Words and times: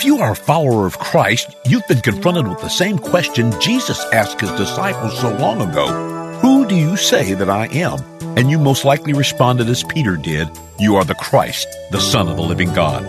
If 0.00 0.06
you 0.06 0.16
are 0.20 0.32
a 0.32 0.34
follower 0.34 0.86
of 0.86 0.98
Christ, 0.98 1.54
you've 1.66 1.86
been 1.86 2.00
confronted 2.00 2.48
with 2.48 2.62
the 2.62 2.70
same 2.70 2.98
question 2.98 3.52
Jesus 3.60 4.02
asked 4.14 4.40
his 4.40 4.50
disciples 4.52 5.20
so 5.20 5.36
long 5.36 5.60
ago 5.60 6.38
Who 6.40 6.66
do 6.66 6.74
you 6.74 6.96
say 6.96 7.34
that 7.34 7.50
I 7.50 7.66
am? 7.66 7.98
And 8.38 8.50
you 8.50 8.58
most 8.58 8.86
likely 8.86 9.12
responded 9.12 9.68
as 9.68 9.84
Peter 9.84 10.16
did 10.16 10.48
You 10.78 10.96
are 10.96 11.04
the 11.04 11.14
Christ, 11.14 11.68
the 11.90 12.00
Son 12.00 12.28
of 12.28 12.38
the 12.38 12.42
living 12.42 12.72
God. 12.72 13.04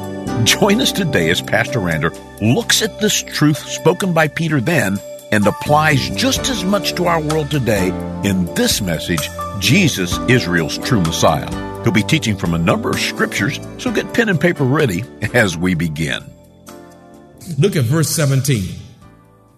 Join 0.45 0.81
us 0.81 0.91
today 0.91 1.29
as 1.29 1.41
Pastor 1.41 1.79
Rander 1.79 2.11
looks 2.41 2.81
at 2.81 2.99
this 2.99 3.23
truth 3.23 3.59
spoken 3.59 4.11
by 4.11 4.27
Peter 4.27 4.59
then 4.59 4.97
and 5.31 5.47
applies 5.47 6.09
just 6.09 6.49
as 6.49 6.65
much 6.65 6.93
to 6.95 7.05
our 7.05 7.21
world 7.21 7.49
today 7.49 7.87
in 8.25 8.53
this 8.55 8.81
message 8.81 9.29
Jesus, 9.61 10.17
Israel's 10.27 10.77
true 10.79 10.99
Messiah. 10.99 11.49
He'll 11.83 11.93
be 11.93 12.03
teaching 12.03 12.35
from 12.35 12.53
a 12.53 12.57
number 12.57 12.89
of 12.89 12.99
scriptures, 12.99 13.61
so 13.77 13.93
get 13.93 14.13
pen 14.13 14.27
and 14.27 14.41
paper 14.41 14.65
ready 14.65 15.05
as 15.33 15.55
we 15.55 15.73
begin. 15.73 16.25
Look 17.57 17.75
at 17.75 17.83
verse 17.85 18.09
17. 18.09 18.75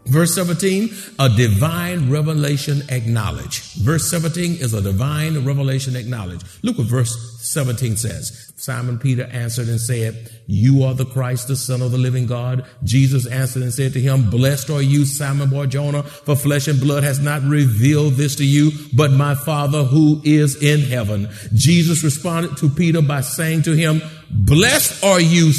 Verse 0.05 0.35
17, 0.35 0.89
a 1.17 1.29
divine 1.29 2.11
revelation 2.11 2.81
acknowledged. 2.89 3.63
Verse 3.75 4.09
17 4.09 4.55
is 4.55 4.73
a 4.73 4.81
divine 4.81 5.45
revelation 5.45 5.95
acknowledged. 5.95 6.45
Look 6.61 6.77
what 6.77 6.87
verse 6.87 7.39
17 7.41 7.95
says. 7.95 8.51
Simon 8.57 8.99
Peter 8.99 9.23
answered 9.23 9.69
and 9.69 9.79
said, 9.79 10.29
You 10.45 10.83
are 10.83 10.93
the 10.93 11.05
Christ, 11.05 11.47
the 11.47 11.55
Son 11.55 11.81
of 11.81 11.91
the 11.91 11.97
living 11.97 12.25
God. 12.25 12.65
Jesus 12.83 13.25
answered 13.25 13.63
and 13.63 13.73
said 13.73 13.93
to 13.93 14.01
him, 14.01 14.29
Blessed 14.29 14.69
are 14.69 14.81
you, 14.81 15.05
Simon 15.05 15.49
Bar 15.49 15.67
Jonah, 15.67 16.03
for 16.03 16.35
flesh 16.35 16.67
and 16.67 16.81
blood 16.81 17.03
has 17.03 17.19
not 17.19 17.41
revealed 17.43 18.13
this 18.13 18.35
to 18.35 18.45
you, 18.45 18.71
but 18.93 19.11
my 19.11 19.35
Father 19.35 19.85
who 19.85 20.21
is 20.25 20.61
in 20.61 20.81
heaven. 20.81 21.29
Jesus 21.53 22.03
responded 22.03 22.57
to 22.57 22.69
Peter 22.69 23.01
by 23.01 23.21
saying 23.21 23.61
to 23.63 23.73
him, 23.73 24.01
Blessed 24.29 25.01
are 25.03 25.21
you, 25.21 25.53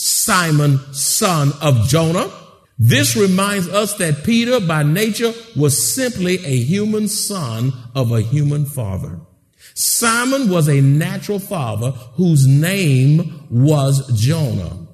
Simon, 0.00 0.78
son 0.94 1.52
of 1.60 1.88
Jonah. 1.88 2.30
This 2.78 3.16
reminds 3.16 3.66
us 3.66 3.94
that 3.94 4.22
Peter, 4.22 4.60
by 4.60 4.84
nature, 4.84 5.32
was 5.56 5.92
simply 5.92 6.36
a 6.44 6.56
human 6.56 7.08
son 7.08 7.72
of 7.96 8.12
a 8.12 8.20
human 8.20 8.64
father. 8.64 9.18
Simon 9.74 10.50
was 10.50 10.68
a 10.68 10.80
natural 10.80 11.40
father 11.40 11.90
whose 12.14 12.46
name 12.46 13.48
was 13.50 14.06
Jonah. 14.16 14.86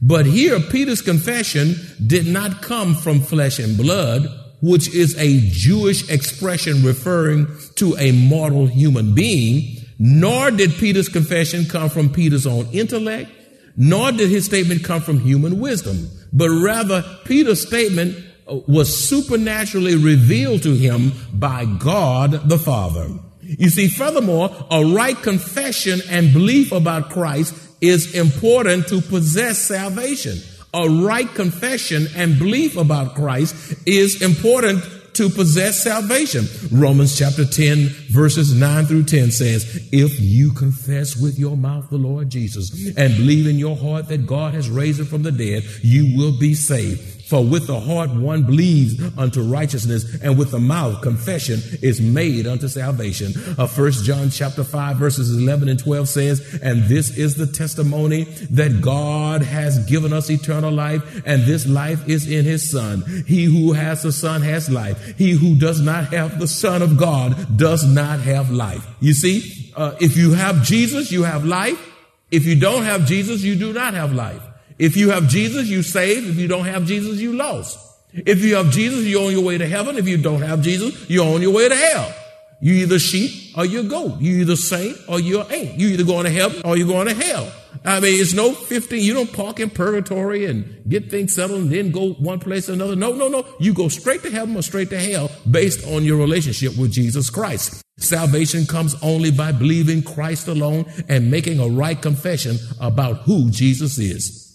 But 0.00 0.26
here, 0.26 0.60
Peter's 0.60 1.02
confession 1.02 1.74
did 2.06 2.28
not 2.28 2.62
come 2.62 2.94
from 2.94 3.22
flesh 3.22 3.58
and 3.58 3.76
blood, 3.76 4.28
which 4.62 4.94
is 4.94 5.16
a 5.18 5.40
Jewish 5.50 6.08
expression 6.08 6.84
referring 6.84 7.48
to 7.74 7.96
a 7.96 8.12
mortal 8.12 8.68
human 8.68 9.12
being, 9.12 9.78
nor 9.98 10.52
did 10.52 10.74
Peter's 10.74 11.08
confession 11.08 11.64
come 11.64 11.88
from 11.88 12.10
Peter's 12.10 12.46
own 12.46 12.68
intellect 12.70 13.32
nor 13.76 14.12
did 14.12 14.30
his 14.30 14.46
statement 14.46 14.84
come 14.84 15.00
from 15.00 15.20
human 15.20 15.60
wisdom, 15.60 16.08
but 16.32 16.48
rather 16.48 17.04
Peter's 17.24 17.66
statement 17.66 18.16
uh, 18.48 18.56
was 18.66 19.08
supernaturally 19.08 19.96
revealed 19.96 20.62
to 20.62 20.74
him 20.74 21.12
by 21.32 21.64
God 21.64 22.48
the 22.48 22.58
Father. 22.58 23.08
You 23.42 23.68
see, 23.68 23.88
furthermore, 23.88 24.50
a 24.70 24.84
right 24.84 25.16
confession 25.16 26.00
and 26.08 26.32
belief 26.32 26.72
about 26.72 27.10
Christ 27.10 27.54
is 27.80 28.14
important 28.14 28.88
to 28.88 29.00
possess 29.00 29.58
salvation. 29.58 30.38
A 30.74 30.88
right 30.88 31.32
confession 31.34 32.06
and 32.16 32.38
belief 32.38 32.76
about 32.76 33.14
Christ 33.14 33.74
is 33.86 34.20
important 34.20 34.82
to 35.16 35.28
possess 35.28 35.82
salvation. 35.82 36.44
Romans 36.70 37.18
chapter 37.18 37.44
10 37.44 37.88
verses 38.10 38.54
9 38.54 38.86
through 38.86 39.04
10 39.04 39.30
says, 39.30 39.88
if 39.92 40.20
you 40.20 40.52
confess 40.52 41.16
with 41.16 41.38
your 41.38 41.56
mouth 41.56 41.88
the 41.90 41.96
Lord 41.96 42.30
Jesus 42.30 42.88
and 42.96 43.16
believe 43.16 43.46
in 43.46 43.58
your 43.58 43.76
heart 43.76 44.08
that 44.08 44.26
God 44.26 44.54
has 44.54 44.70
raised 44.70 45.00
him 45.00 45.06
from 45.06 45.22
the 45.22 45.32
dead, 45.32 45.64
you 45.82 46.16
will 46.16 46.38
be 46.38 46.54
saved. 46.54 47.25
For 47.26 47.44
with 47.44 47.66
the 47.66 47.80
heart 47.80 48.10
one 48.10 48.44
believes 48.44 49.02
unto 49.18 49.42
righteousness, 49.42 50.20
and 50.22 50.38
with 50.38 50.52
the 50.52 50.60
mouth 50.60 51.02
confession 51.02 51.60
is 51.82 52.00
made 52.00 52.46
unto 52.46 52.68
salvation. 52.68 53.32
Uh, 53.58 53.66
First 53.66 54.04
John 54.04 54.30
chapter 54.30 54.62
5 54.62 54.96
verses 54.96 55.36
11 55.36 55.68
and 55.68 55.78
12 55.78 56.08
says, 56.08 56.60
And 56.62 56.84
this 56.84 57.18
is 57.18 57.34
the 57.34 57.48
testimony 57.48 58.24
that 58.50 58.80
God 58.80 59.42
has 59.42 59.84
given 59.86 60.12
us 60.12 60.30
eternal 60.30 60.70
life, 60.70 61.02
and 61.26 61.42
this 61.42 61.66
life 61.66 62.08
is 62.08 62.30
in 62.30 62.44
his 62.44 62.70
Son. 62.70 63.02
He 63.26 63.44
who 63.44 63.72
has 63.72 64.04
the 64.04 64.12
Son 64.12 64.42
has 64.42 64.70
life. 64.70 65.18
He 65.18 65.32
who 65.32 65.56
does 65.56 65.80
not 65.80 66.12
have 66.12 66.38
the 66.38 66.46
Son 66.46 66.80
of 66.80 66.96
God 66.96 67.56
does 67.56 67.84
not 67.84 68.20
have 68.20 68.52
life. 68.52 68.86
You 69.00 69.14
see, 69.14 69.72
uh, 69.74 69.96
if 70.00 70.16
you 70.16 70.34
have 70.34 70.62
Jesus, 70.62 71.10
you 71.10 71.24
have 71.24 71.44
life. 71.44 71.82
If 72.30 72.46
you 72.46 72.54
don't 72.58 72.84
have 72.84 73.04
Jesus, 73.04 73.42
you 73.42 73.56
do 73.56 73.72
not 73.72 73.94
have 73.94 74.12
life. 74.12 74.42
If 74.78 74.96
you 74.96 75.10
have 75.10 75.28
Jesus, 75.28 75.68
you 75.68 75.82
saved. 75.82 76.28
If 76.28 76.36
you 76.36 76.48
don't 76.48 76.66
have 76.66 76.86
Jesus, 76.86 77.18
you 77.18 77.32
lost. 77.34 77.78
If 78.12 78.42
you 78.42 78.56
have 78.56 78.70
Jesus, 78.70 79.04
you're 79.04 79.24
on 79.26 79.32
your 79.32 79.44
way 79.44 79.58
to 79.58 79.66
heaven. 79.66 79.96
If 79.96 80.08
you 80.08 80.16
don't 80.16 80.42
have 80.42 80.62
Jesus, 80.62 81.08
you're 81.08 81.26
on 81.26 81.42
your 81.42 81.52
way 81.52 81.68
to 81.68 81.76
hell. 81.76 82.14
You 82.60 82.72
either 82.74 82.98
sheep 82.98 83.56
or 83.56 83.66
you 83.66 83.82
goat. 83.82 84.20
You 84.20 84.38
either 84.38 84.56
saint 84.56 84.96
or 85.08 85.20
you 85.20 85.42
ain't. 85.50 85.78
You 85.78 85.88
either 85.88 86.04
going 86.04 86.24
to 86.24 86.30
heaven 86.30 86.62
or 86.64 86.76
you're 86.76 86.88
going 86.88 87.08
to 87.08 87.14
hell. 87.14 87.52
I 87.84 88.00
mean, 88.00 88.18
it's 88.18 88.32
no 88.32 88.52
15. 88.52 89.02
You 89.02 89.12
don't 89.12 89.32
park 89.32 89.60
in 89.60 89.68
purgatory 89.68 90.46
and 90.46 90.82
get 90.88 91.10
things 91.10 91.34
settled 91.34 91.60
and 91.60 91.70
then 91.70 91.90
go 91.90 92.14
one 92.14 92.38
place 92.38 92.70
or 92.70 92.72
another. 92.72 92.96
No, 92.96 93.12
no, 93.12 93.28
no. 93.28 93.46
You 93.60 93.74
go 93.74 93.88
straight 93.88 94.22
to 94.22 94.30
heaven 94.30 94.56
or 94.56 94.62
straight 94.62 94.88
to 94.90 94.98
hell 94.98 95.30
based 95.50 95.86
on 95.86 96.04
your 96.04 96.16
relationship 96.16 96.76
with 96.78 96.92
Jesus 96.92 97.28
Christ. 97.28 97.82
Salvation 97.98 98.66
comes 98.66 98.94
only 99.02 99.30
by 99.30 99.52
believing 99.52 100.02
Christ 100.02 100.48
alone 100.48 100.86
and 101.08 101.30
making 101.30 101.60
a 101.60 101.68
right 101.68 102.00
confession 102.00 102.56
about 102.80 103.18
who 103.18 103.50
Jesus 103.50 103.98
is. 103.98 104.45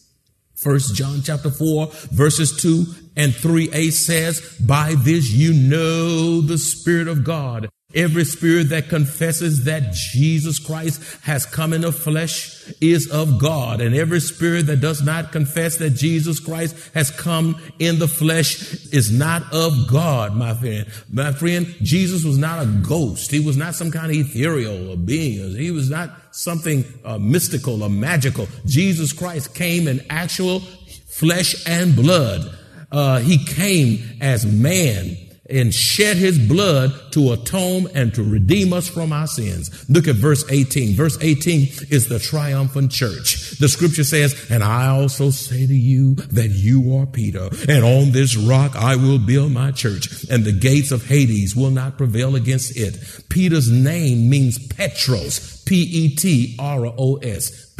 First 0.61 0.93
John 0.93 1.21
chapter 1.23 1.49
4 1.49 1.87
verses 2.11 2.55
2 2.57 2.85
and 3.15 3.33
3a 3.33 3.91
says, 3.91 4.41
by 4.59 4.93
this 4.95 5.31
you 5.31 5.53
know 5.53 6.41
the 6.41 6.57
Spirit 6.57 7.07
of 7.07 7.23
God. 7.23 7.69
Every 7.93 8.25
spirit 8.25 8.69
that 8.69 8.89
confesses 8.89 9.65
that 9.65 9.93
Jesus 9.93 10.59
Christ 10.59 11.01
has 11.23 11.45
come 11.45 11.73
in 11.73 11.81
the 11.81 11.91
flesh 11.91 12.73
is 12.79 13.09
of 13.11 13.39
God. 13.39 13.81
And 13.81 13.95
every 13.95 14.19
spirit 14.19 14.67
that 14.67 14.81
does 14.81 15.01
not 15.01 15.31
confess 15.31 15.77
that 15.77 15.91
Jesus 15.91 16.39
Christ 16.39 16.75
has 16.93 17.11
come 17.11 17.61
in 17.79 17.99
the 17.99 18.07
flesh 18.07 18.85
is 18.93 19.11
not 19.11 19.43
of 19.53 19.73
God, 19.89 20.35
my 20.35 20.53
friend. 20.53 20.85
My 21.11 21.31
friend, 21.33 21.67
Jesus 21.81 22.23
was 22.23 22.37
not 22.37 22.63
a 22.63 22.65
ghost. 22.65 23.31
He 23.31 23.39
was 23.39 23.57
not 23.57 23.75
some 23.75 23.91
kind 23.91 24.11
of 24.11 24.17
ethereal 24.17 24.95
being. 24.95 25.55
He 25.55 25.71
was 25.71 25.89
not 25.89 26.11
something 26.31 26.85
uh, 27.03 27.17
mystical 27.17 27.83
or 27.83 27.89
magical. 27.89 28.47
Jesus 28.65 29.11
Christ 29.11 29.53
came 29.53 29.87
in 29.87 30.05
actual 30.09 30.61
flesh 31.07 31.67
and 31.67 31.95
blood. 31.95 32.57
Uh, 32.91 33.19
he 33.19 33.43
came 33.43 34.17
as 34.21 34.45
man 34.45 35.17
and 35.51 35.73
shed 35.73 36.17
his 36.17 36.39
blood 36.39 36.93
to 37.11 37.33
atone 37.33 37.87
and 37.93 38.13
to 38.15 38.23
redeem 38.23 38.73
us 38.73 38.87
from 38.87 39.11
our 39.11 39.27
sins. 39.27 39.85
Look 39.89 40.07
at 40.07 40.15
verse 40.15 40.43
18. 40.49 40.95
Verse 40.95 41.17
18 41.21 41.67
is 41.89 42.07
the 42.07 42.19
triumphant 42.19 42.91
church. 42.91 43.57
The 43.59 43.67
scripture 43.69 44.03
says, 44.03 44.49
and 44.49 44.63
I 44.63 44.87
also 44.87 45.29
say 45.29 45.67
to 45.67 45.75
you 45.75 46.15
that 46.15 46.49
you 46.49 46.95
are 46.97 47.05
Peter, 47.05 47.49
and 47.67 47.83
on 47.83 48.11
this 48.11 48.35
rock 48.35 48.75
I 48.75 48.95
will 48.95 49.19
build 49.19 49.51
my 49.51 49.71
church, 49.71 50.23
and 50.29 50.45
the 50.45 50.51
gates 50.51 50.91
of 50.91 51.05
Hades 51.05 51.55
will 51.55 51.71
not 51.71 51.97
prevail 51.97 52.35
against 52.35 52.77
it. 52.77 52.97
Peter's 53.29 53.69
name 53.69 54.29
means 54.29 54.57
Petros, 54.67 55.63
P-E-T-R-O-S. 55.63 56.51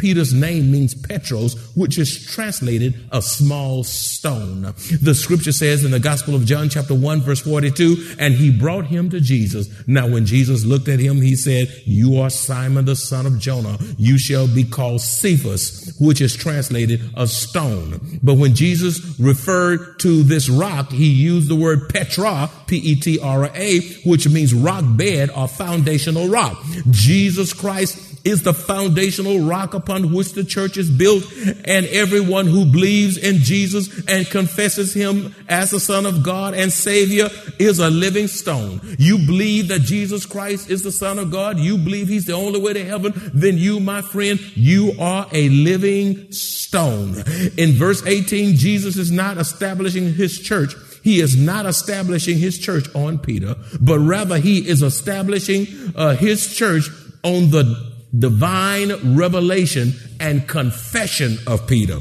Peter's 0.01 0.33
name 0.33 0.71
means 0.71 0.95
Petros, 0.95 1.53
which 1.75 1.99
is 1.99 2.25
translated 2.25 2.95
a 3.11 3.21
small 3.21 3.83
stone. 3.83 4.63
The 4.99 5.13
scripture 5.13 5.51
says 5.51 5.85
in 5.85 5.91
the 5.91 5.99
Gospel 5.99 6.33
of 6.33 6.43
John, 6.43 6.69
chapter 6.69 6.95
1, 6.95 7.21
verse 7.21 7.41
42, 7.41 8.15
and 8.17 8.33
he 8.33 8.49
brought 8.49 8.87
him 8.87 9.11
to 9.11 9.19
Jesus. 9.19 9.69
Now, 9.85 10.07
when 10.07 10.25
Jesus 10.25 10.65
looked 10.65 10.87
at 10.87 10.99
him, 10.99 11.21
he 11.21 11.35
said, 11.35 11.71
You 11.85 12.17
are 12.17 12.31
Simon 12.31 12.85
the 12.85 12.95
son 12.95 13.27
of 13.27 13.37
Jonah. 13.37 13.77
You 13.95 14.17
shall 14.17 14.47
be 14.47 14.63
called 14.63 15.01
Cephas, 15.01 15.95
which 15.99 16.19
is 16.19 16.35
translated 16.35 16.99
a 17.15 17.27
stone. 17.27 18.19
But 18.23 18.37
when 18.37 18.55
Jesus 18.55 19.19
referred 19.19 19.99
to 19.99 20.23
this 20.23 20.49
rock, 20.49 20.91
he 20.91 21.09
used 21.09 21.47
the 21.47 21.55
word 21.55 21.89
Petra, 21.89 22.49
P 22.65 22.77
E 22.77 22.95
T 22.95 23.19
R 23.19 23.51
A, 23.53 23.81
which 24.03 24.27
means 24.27 24.51
rock 24.51 24.83
bed 24.97 25.29
or 25.29 25.47
foundational 25.47 26.27
rock. 26.27 26.59
Jesus 26.89 27.53
Christ 27.53 28.10
is 28.23 28.43
the 28.43 28.53
foundational 28.53 29.39
rock 29.39 29.73
upon 29.73 30.13
which 30.13 30.33
the 30.33 30.43
church 30.43 30.77
is 30.77 30.89
built, 30.89 31.23
and 31.65 31.85
everyone 31.87 32.47
who 32.47 32.65
believes 32.65 33.17
in 33.17 33.37
Jesus 33.37 34.05
and 34.07 34.27
confesses 34.27 34.93
him 34.93 35.33
as 35.47 35.71
the 35.71 35.79
Son 35.79 36.05
of 36.05 36.23
God 36.23 36.53
and 36.53 36.71
Savior 36.71 37.29
is 37.59 37.79
a 37.79 37.89
living 37.89 38.27
stone. 38.27 38.81
You 38.97 39.17
believe 39.17 39.69
that 39.69 39.81
Jesus 39.81 40.25
Christ 40.25 40.69
is 40.69 40.83
the 40.83 40.91
Son 40.91 41.19
of 41.19 41.31
God, 41.31 41.59
you 41.59 41.77
believe 41.77 42.07
he's 42.07 42.25
the 42.25 42.33
only 42.33 42.59
way 42.59 42.73
to 42.73 42.83
heaven, 42.83 43.13
then 43.33 43.57
you, 43.57 43.79
my 43.79 44.01
friend, 44.01 44.39
you 44.55 44.93
are 44.99 45.27
a 45.31 45.49
living 45.49 46.31
stone. 46.31 47.15
In 47.57 47.71
verse 47.73 48.05
18, 48.05 48.55
Jesus 48.55 48.97
is 48.97 49.11
not 49.11 49.37
establishing 49.37 50.13
his 50.13 50.39
church. 50.39 50.73
He 51.03 51.19
is 51.19 51.35
not 51.35 51.65
establishing 51.65 52.37
his 52.37 52.59
church 52.59 52.93
on 52.93 53.17
Peter, 53.17 53.55
but 53.79 53.99
rather 53.99 54.37
he 54.37 54.67
is 54.67 54.83
establishing 54.83 55.67
uh, 55.95 56.15
his 56.15 56.55
church 56.55 56.89
on 57.23 57.49
the 57.51 57.90
divine 58.17 59.15
revelation 59.15 59.93
and 60.19 60.47
confession 60.47 61.37
of 61.47 61.67
Peter. 61.67 61.97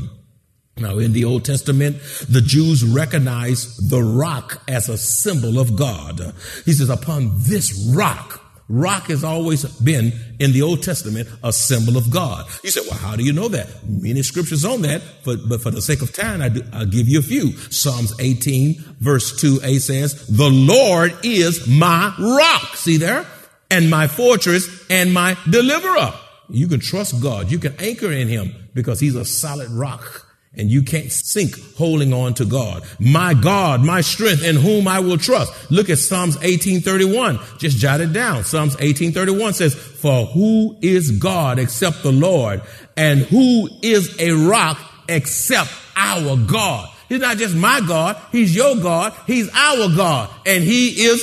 Now, 0.76 0.98
in 0.98 1.12
the 1.12 1.24
Old 1.24 1.44
Testament, 1.44 1.96
the 2.28 2.40
Jews 2.40 2.82
recognize 2.84 3.76
the 3.76 4.02
rock 4.02 4.62
as 4.66 4.88
a 4.88 4.96
symbol 4.96 5.58
of 5.58 5.76
God. 5.76 6.34
He 6.64 6.72
says, 6.72 6.88
upon 6.88 7.32
this 7.40 7.92
rock, 7.94 8.42
rock 8.66 9.08
has 9.08 9.22
always 9.22 9.64
been 9.80 10.12
in 10.38 10.52
the 10.52 10.62
Old 10.62 10.82
Testament 10.82 11.28
a 11.44 11.52
symbol 11.52 11.98
of 11.98 12.10
God. 12.10 12.46
You 12.64 12.70
said, 12.70 12.84
well, 12.88 12.98
how 12.98 13.14
do 13.14 13.24
you 13.24 13.32
know 13.32 13.48
that? 13.48 13.68
Many 13.86 14.22
scriptures 14.22 14.64
on 14.64 14.82
that, 14.82 15.02
but, 15.24 15.40
but 15.48 15.60
for 15.60 15.70
the 15.70 15.82
sake 15.82 16.00
of 16.00 16.14
time, 16.14 16.40
I 16.40 16.48
do, 16.48 16.62
I'll 16.72 16.86
give 16.86 17.08
you 17.08 17.18
a 17.18 17.22
few. 17.22 17.52
Psalms 17.52 18.18
18 18.18 18.76
verse 19.00 19.38
2a 19.42 19.80
says, 19.80 20.28
the 20.28 20.48
Lord 20.48 21.14
is 21.24 21.66
my 21.68 22.14
rock. 22.18 22.76
See 22.76 22.96
there? 22.96 23.26
And 23.70 23.90
my 23.90 24.06
fortress 24.06 24.84
and 24.90 25.12
my 25.12 25.36
deliverer. 25.48 26.12
You 26.48 26.66
can 26.68 26.80
trust 26.80 27.22
God. 27.22 27.50
You 27.50 27.58
can 27.58 27.74
anchor 27.78 28.10
in 28.10 28.28
him 28.28 28.54
because 28.74 29.00
he's 29.00 29.14
a 29.14 29.24
solid 29.24 29.70
rock 29.70 30.26
and 30.56 30.68
you 30.68 30.82
can't 30.82 31.12
sink 31.12 31.54
holding 31.76 32.12
on 32.12 32.34
to 32.34 32.44
God. 32.44 32.82
My 32.98 33.34
God, 33.34 33.82
my 33.82 34.00
strength 34.00 34.44
in 34.44 34.56
whom 34.56 34.88
I 34.88 34.98
will 34.98 35.16
trust. 35.16 35.70
Look 35.70 35.88
at 35.90 35.98
Psalms 35.98 36.34
1831. 36.36 37.38
Just 37.58 37.78
jot 37.78 38.00
it 38.00 38.12
down. 38.12 38.42
Psalms 38.42 38.72
1831 38.72 39.52
says, 39.54 39.74
for 39.74 40.26
who 40.26 40.76
is 40.82 41.12
God 41.12 41.60
except 41.60 42.02
the 42.02 42.10
Lord 42.10 42.62
and 42.96 43.20
who 43.20 43.68
is 43.82 44.18
a 44.20 44.32
rock 44.32 44.78
except 45.08 45.70
our 45.94 46.36
God? 46.36 46.88
He's 47.08 47.20
not 47.20 47.36
just 47.36 47.54
my 47.54 47.80
God. 47.86 48.20
He's 48.32 48.54
your 48.54 48.76
God. 48.76 49.14
He's 49.26 49.48
our 49.54 49.88
God 49.94 50.30
and 50.46 50.64
he 50.64 51.04
is 51.04 51.22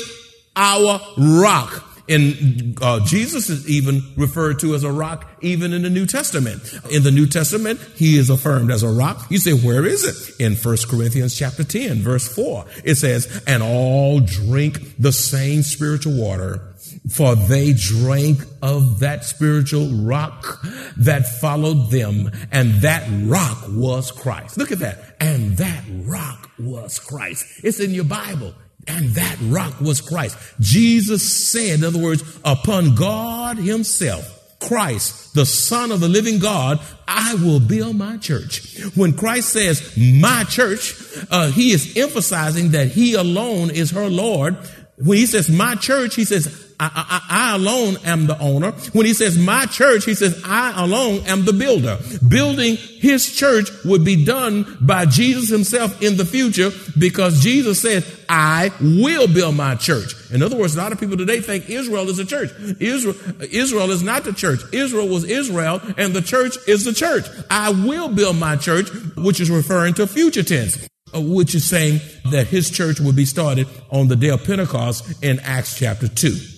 our 0.55 1.01
rock. 1.17 1.83
And 2.09 2.77
uh, 2.81 3.05
Jesus 3.05 3.49
is 3.49 3.69
even 3.69 4.01
referred 4.15 4.59
to 4.59 4.75
as 4.75 4.83
a 4.83 4.91
rock, 4.91 5.29
even 5.41 5.73
in 5.73 5.81
the 5.81 5.89
New 5.89 6.05
Testament. 6.05 6.61
In 6.89 7.03
the 7.03 7.11
New 7.11 7.27
Testament, 7.27 7.79
he 7.95 8.17
is 8.17 8.29
affirmed 8.29 8.71
as 8.71 8.83
a 8.83 8.89
rock. 8.89 9.25
You 9.29 9.39
say, 9.39 9.53
where 9.53 9.85
is 9.85 10.03
it? 10.03 10.41
In 10.41 10.55
1 10.55 10.77
Corinthians 10.89 11.37
chapter 11.37 11.63
10, 11.63 11.97
verse 11.97 12.27
4, 12.33 12.65
it 12.83 12.95
says, 12.95 13.43
and 13.45 13.61
all 13.61 14.19
drink 14.19 14.79
the 14.97 15.11
same 15.11 15.63
spiritual 15.63 16.17
water, 16.17 16.75
for 17.11 17.35
they 17.35 17.73
drank 17.73 18.39
of 18.61 18.99
that 18.99 19.25
spiritual 19.25 19.87
rock 19.87 20.61
that 20.97 21.27
followed 21.27 21.91
them, 21.91 22.31
and 22.51 22.81
that 22.81 23.07
rock 23.25 23.65
was 23.69 24.11
Christ. 24.11 24.57
Look 24.57 24.71
at 24.71 24.79
that. 24.79 25.15
And 25.19 25.57
that 25.57 25.83
rock 25.89 26.49
was 26.57 26.99
Christ. 26.99 27.45
It's 27.63 27.79
in 27.79 27.91
your 27.91 28.05
Bible. 28.05 28.53
And 28.87 29.09
that 29.15 29.37
rock 29.43 29.79
was 29.81 30.01
Christ. 30.01 30.37
Jesus 30.59 31.49
said, 31.49 31.79
in 31.79 31.83
other 31.83 31.99
words, 31.99 32.23
upon 32.43 32.95
God 32.95 33.57
himself, 33.57 34.33
Christ, 34.59 35.35
the 35.35 35.45
son 35.45 35.91
of 35.91 35.99
the 35.99 36.09
living 36.09 36.39
God, 36.39 36.79
I 37.07 37.35
will 37.35 37.59
build 37.59 37.95
my 37.95 38.17
church. 38.17 38.81
When 38.95 39.13
Christ 39.13 39.49
says 39.49 39.95
my 39.97 40.45
church, 40.45 40.95
uh, 41.29 41.51
he 41.51 41.71
is 41.71 41.95
emphasizing 41.95 42.71
that 42.71 42.87
he 42.87 43.13
alone 43.13 43.69
is 43.69 43.91
her 43.91 44.09
Lord. 44.09 44.57
When 44.97 45.17
he 45.17 45.27
says 45.27 45.47
my 45.49 45.75
church, 45.75 46.15
he 46.15 46.25
says 46.25 46.66
I, 46.79 46.91
I, 46.93 47.51
I, 47.51 47.55
alone 47.55 47.97
am 48.05 48.27
the 48.27 48.37
owner. 48.39 48.71
When 48.93 49.07
he 49.07 49.13
says 49.13 49.35
my 49.35 49.65
church, 49.65 50.05
he 50.05 50.13
says 50.13 50.39
I 50.45 50.83
alone 50.83 51.23
am 51.25 51.43
the 51.43 51.53
builder. 51.53 51.97
Building 52.27 52.75
his 52.75 53.35
church 53.35 53.69
would 53.83 54.05
be 54.05 54.23
done 54.23 54.77
by 54.79 55.05
Jesus 55.05 55.49
himself 55.49 56.03
in 56.03 56.17
the 56.17 56.25
future 56.25 56.69
because 56.97 57.41
Jesus 57.41 57.81
said, 57.81 58.05
I 58.29 58.71
will 58.79 59.27
build 59.27 59.55
my 59.55 59.73
church. 59.73 60.13
In 60.31 60.43
other 60.43 60.55
words, 60.55 60.75
a 60.75 60.77
lot 60.77 60.91
of 60.91 60.99
people 60.99 61.17
today 61.17 61.41
think 61.41 61.67
Israel 61.67 62.09
is 62.09 62.19
a 62.19 62.25
church. 62.25 62.51
Israel, 62.79 63.15
Israel 63.41 63.89
is 63.89 64.03
not 64.03 64.23
the 64.23 64.33
church. 64.33 64.59
Israel 64.71 65.07
was 65.07 65.23
Israel 65.23 65.81
and 65.97 66.13
the 66.13 66.21
church 66.21 66.57
is 66.67 66.85
the 66.85 66.93
church. 66.93 67.25
I 67.49 67.71
will 67.71 68.09
build 68.09 68.37
my 68.37 68.55
church, 68.55 68.89
which 69.15 69.39
is 69.39 69.49
referring 69.49 69.95
to 69.95 70.05
future 70.05 70.43
tense. 70.43 70.87
Uh, 71.15 71.21
which 71.21 71.55
is 71.55 71.63
saying 71.63 72.01
that 72.31 72.47
his 72.47 72.69
church 72.69 72.99
will 72.99 73.13
be 73.13 73.23
started 73.23 73.65
on 73.89 74.09
the 74.09 74.15
day 74.17 74.27
of 74.27 74.43
Pentecost 74.43 75.23
in 75.23 75.39
Acts 75.39 75.79
chapter 75.79 76.09
2. 76.09 76.56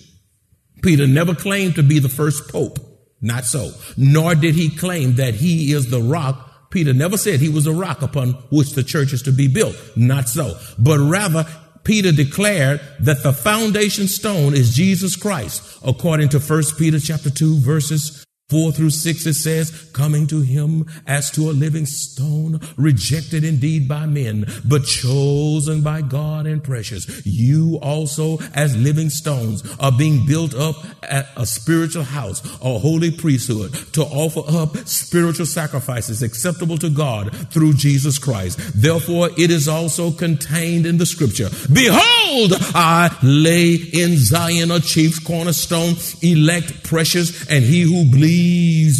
Peter 0.82 1.06
never 1.06 1.34
claimed 1.34 1.74
to 1.76 1.82
be 1.82 1.98
the 1.98 2.08
first 2.08 2.48
pope. 2.50 2.78
Not 3.20 3.44
so. 3.44 3.72
Nor 3.96 4.34
did 4.34 4.54
he 4.54 4.74
claim 4.74 5.16
that 5.16 5.34
he 5.34 5.72
is 5.72 5.90
the 5.90 6.00
rock. 6.00 6.70
Peter 6.70 6.92
never 6.92 7.16
said 7.16 7.40
he 7.40 7.48
was 7.48 7.66
a 7.66 7.72
rock 7.72 8.02
upon 8.02 8.32
which 8.50 8.72
the 8.72 8.82
church 8.82 9.12
is 9.12 9.22
to 9.22 9.32
be 9.32 9.48
built. 9.48 9.76
Not 9.96 10.28
so. 10.28 10.58
But 10.78 10.98
rather, 10.98 11.46
Peter 11.84 12.12
declared 12.12 12.80
that 13.00 13.22
the 13.22 13.32
foundation 13.32 14.06
stone 14.06 14.54
is 14.54 14.74
Jesus 14.74 15.16
Christ, 15.16 15.78
according 15.84 16.28
to 16.30 16.38
1 16.38 16.62
Peter 16.78 17.00
chapter 17.00 17.30
2 17.30 17.58
verses 17.58 18.24
4 18.50 18.72
through 18.72 18.90
6, 18.90 19.26
it 19.26 19.34
says, 19.34 19.88
coming 19.92 20.26
to 20.26 20.40
him 20.40 20.86
as 21.06 21.30
to 21.30 21.50
a 21.50 21.52
living 21.52 21.86
stone, 21.86 22.60
rejected 22.76 23.44
indeed 23.44 23.86
by 23.86 24.06
men, 24.06 24.44
but 24.64 24.84
chosen 24.84 25.82
by 25.82 26.02
God 26.02 26.46
and 26.46 26.62
precious. 26.62 27.24
You 27.24 27.78
also, 27.80 28.38
as 28.52 28.76
living 28.76 29.08
stones, 29.08 29.62
are 29.78 29.92
being 29.92 30.26
built 30.26 30.52
up 30.54 30.74
at 31.04 31.28
a 31.36 31.46
spiritual 31.46 32.02
house, 32.02 32.44
a 32.60 32.78
holy 32.78 33.12
priesthood, 33.12 33.72
to 33.92 34.02
offer 34.02 34.42
up 34.48 34.76
spiritual 34.88 35.46
sacrifices 35.46 36.22
acceptable 36.22 36.78
to 36.78 36.90
God 36.90 37.32
through 37.52 37.74
Jesus 37.74 38.18
Christ. 38.18 38.58
Therefore, 38.74 39.30
it 39.38 39.52
is 39.52 39.68
also 39.68 40.10
contained 40.10 40.86
in 40.86 40.98
the 40.98 41.06
scripture. 41.06 41.50
Behold, 41.72 42.54
I 42.74 43.16
lay 43.22 43.74
in 43.74 44.16
Zion 44.16 44.72
a 44.72 44.80
chief 44.80 45.24
cornerstone, 45.24 45.94
elect, 46.20 46.82
precious, 46.82 47.48
and 47.48 47.62
he 47.62 47.82
who 47.82 48.10
believes 48.10 48.39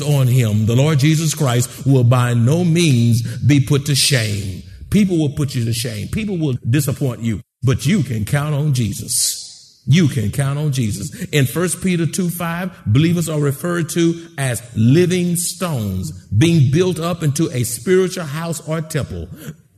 on 0.00 0.26
him, 0.26 0.66
the 0.66 0.76
Lord 0.76 0.98
Jesus 0.98 1.34
Christ, 1.34 1.86
will 1.86 2.04
by 2.04 2.34
no 2.34 2.64
means 2.64 3.22
be 3.38 3.60
put 3.60 3.86
to 3.86 3.94
shame. 3.94 4.62
People 4.90 5.18
will 5.18 5.30
put 5.30 5.54
you 5.54 5.64
to 5.64 5.72
shame. 5.72 6.08
People 6.08 6.36
will 6.36 6.56
disappoint 6.68 7.20
you, 7.20 7.40
but 7.62 7.86
you 7.86 8.02
can 8.02 8.24
count 8.24 8.54
on 8.54 8.74
Jesus. 8.74 9.82
You 9.86 10.08
can 10.08 10.30
count 10.30 10.58
on 10.58 10.72
Jesus. 10.72 11.24
In 11.30 11.46
1 11.46 11.68
Peter 11.82 12.06
2 12.06 12.28
5, 12.30 12.82
believers 12.86 13.28
are 13.28 13.40
referred 13.40 13.88
to 13.90 14.28
as 14.36 14.62
living 14.76 15.36
stones, 15.36 16.26
being 16.26 16.70
built 16.70 16.98
up 16.98 17.22
into 17.22 17.50
a 17.50 17.64
spiritual 17.64 18.24
house 18.24 18.66
or 18.68 18.80
temple. 18.80 19.28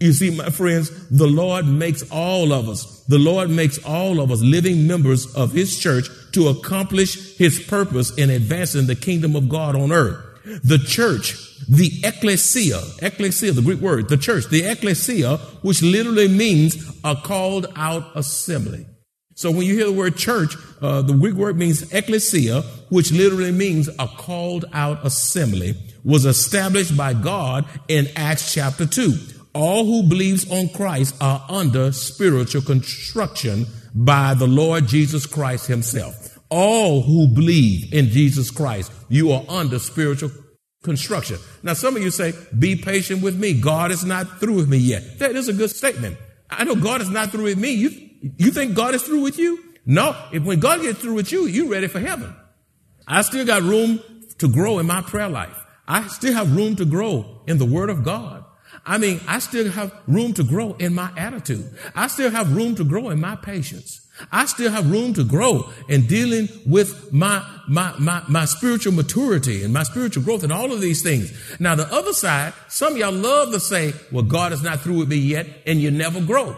You 0.02 0.12
see, 0.12 0.30
my 0.30 0.50
friends, 0.50 0.90
the 1.10 1.28
Lord 1.28 1.64
makes 1.64 2.02
all 2.10 2.52
of 2.52 2.68
us, 2.68 3.04
the 3.04 3.20
Lord 3.20 3.50
makes 3.50 3.78
all 3.84 4.20
of 4.20 4.32
us 4.32 4.40
living 4.42 4.84
members 4.84 5.32
of 5.36 5.52
His 5.52 5.78
church 5.78 6.08
to 6.32 6.48
accomplish 6.48 7.36
His 7.36 7.60
purpose 7.60 8.12
in 8.18 8.28
advancing 8.28 8.88
the 8.88 8.96
kingdom 8.96 9.36
of 9.36 9.48
God 9.48 9.76
on 9.76 9.92
earth. 9.92 10.18
The 10.64 10.78
church, 10.78 11.36
the 11.68 12.00
ecclesia, 12.02 12.80
ecclesia, 13.00 13.52
the 13.52 13.62
Greek 13.62 13.78
word, 13.78 14.08
the 14.08 14.16
church, 14.16 14.48
the 14.48 14.64
ecclesia, 14.64 15.36
which 15.62 15.82
literally 15.82 16.26
means 16.26 16.90
a 17.04 17.14
called 17.14 17.68
out 17.76 18.04
assembly. 18.16 18.84
So 19.36 19.52
when 19.52 19.62
you 19.62 19.74
hear 19.74 19.86
the 19.86 19.92
word 19.92 20.16
church, 20.16 20.56
uh, 20.80 21.02
the 21.02 21.14
Greek 21.14 21.34
word 21.34 21.56
means 21.56 21.92
ecclesia, 21.92 22.62
which 22.88 23.12
literally 23.12 23.52
means 23.52 23.88
a 24.00 24.08
called 24.08 24.64
out 24.72 25.06
assembly, 25.06 25.74
was 26.02 26.24
established 26.24 26.96
by 26.96 27.14
God 27.14 27.66
in 27.86 28.08
Acts 28.16 28.52
chapter 28.52 28.84
2 28.84 29.12
all 29.54 29.84
who 29.84 30.02
believes 30.08 30.50
on 30.50 30.68
Christ 30.70 31.14
are 31.20 31.44
under 31.48 31.92
spiritual 31.92 32.62
construction 32.62 33.66
by 33.94 34.34
the 34.34 34.46
Lord 34.46 34.86
Jesus 34.86 35.26
Christ 35.26 35.66
himself. 35.66 36.38
All 36.48 37.02
who 37.02 37.26
believe 37.26 37.92
in 37.92 38.08
Jesus 38.08 38.50
Christ, 38.50 38.92
you 39.08 39.32
are 39.32 39.44
under 39.48 39.78
spiritual 39.78 40.30
construction. 40.82 41.38
Now, 41.62 41.74
some 41.74 41.96
of 41.96 42.02
you 42.02 42.10
say, 42.10 42.32
be 42.58 42.76
patient 42.76 43.22
with 43.22 43.38
me. 43.38 43.58
God 43.58 43.90
is 43.90 44.04
not 44.04 44.40
through 44.40 44.54
with 44.54 44.68
me 44.68 44.78
yet. 44.78 45.18
That 45.18 45.36
is 45.36 45.48
a 45.48 45.52
good 45.52 45.70
statement. 45.70 46.16
I 46.50 46.64
know 46.64 46.74
God 46.74 47.00
is 47.00 47.08
not 47.08 47.30
through 47.30 47.44
with 47.44 47.58
me. 47.58 47.72
You, 47.72 47.90
you 48.36 48.50
think 48.50 48.74
God 48.74 48.94
is 48.94 49.02
through 49.02 49.22
with 49.22 49.38
you? 49.38 49.62
No. 49.86 50.16
If 50.32 50.42
when 50.44 50.60
God 50.60 50.82
gets 50.82 51.00
through 51.00 51.14
with 51.14 51.32
you, 51.32 51.46
you're 51.46 51.68
ready 51.68 51.88
for 51.88 52.00
heaven. 52.00 52.34
I 53.06 53.22
still 53.22 53.46
got 53.46 53.62
room 53.62 54.00
to 54.38 54.48
grow 54.48 54.78
in 54.78 54.86
my 54.86 55.02
prayer 55.02 55.28
life. 55.28 55.56
I 55.86 56.06
still 56.08 56.32
have 56.32 56.54
room 56.54 56.76
to 56.76 56.84
grow 56.84 57.42
in 57.46 57.58
the 57.58 57.64
word 57.64 57.90
of 57.90 58.04
God. 58.04 58.41
I 58.84 58.98
mean, 58.98 59.20
I 59.28 59.38
still 59.38 59.70
have 59.70 59.92
room 60.06 60.32
to 60.34 60.44
grow 60.44 60.74
in 60.74 60.94
my 60.94 61.10
attitude. 61.16 61.68
I 61.94 62.06
still 62.08 62.30
have 62.30 62.54
room 62.54 62.74
to 62.76 62.84
grow 62.84 63.10
in 63.10 63.20
my 63.20 63.36
patience. 63.36 64.00
I 64.30 64.46
still 64.46 64.70
have 64.70 64.90
room 64.90 65.14
to 65.14 65.24
grow 65.24 65.70
in 65.88 66.06
dealing 66.06 66.48
with 66.66 67.12
my, 67.12 67.44
my, 67.68 67.94
my, 67.98 68.22
my 68.28 68.44
spiritual 68.44 68.92
maturity 68.92 69.64
and 69.64 69.72
my 69.72 69.82
spiritual 69.82 70.22
growth 70.22 70.42
and 70.42 70.52
all 70.52 70.72
of 70.72 70.80
these 70.80 71.02
things. 71.02 71.32
Now, 71.58 71.74
the 71.74 71.92
other 71.92 72.12
side, 72.12 72.52
some 72.68 72.92
of 72.92 72.98
y'all 72.98 73.12
love 73.12 73.52
to 73.52 73.60
say, 73.60 73.94
well, 74.10 74.22
God 74.22 74.52
is 74.52 74.62
not 74.62 74.80
through 74.80 74.98
with 74.98 75.08
me 75.08 75.16
yet, 75.16 75.46
and 75.66 75.80
you 75.80 75.90
never 75.90 76.20
grow. 76.20 76.56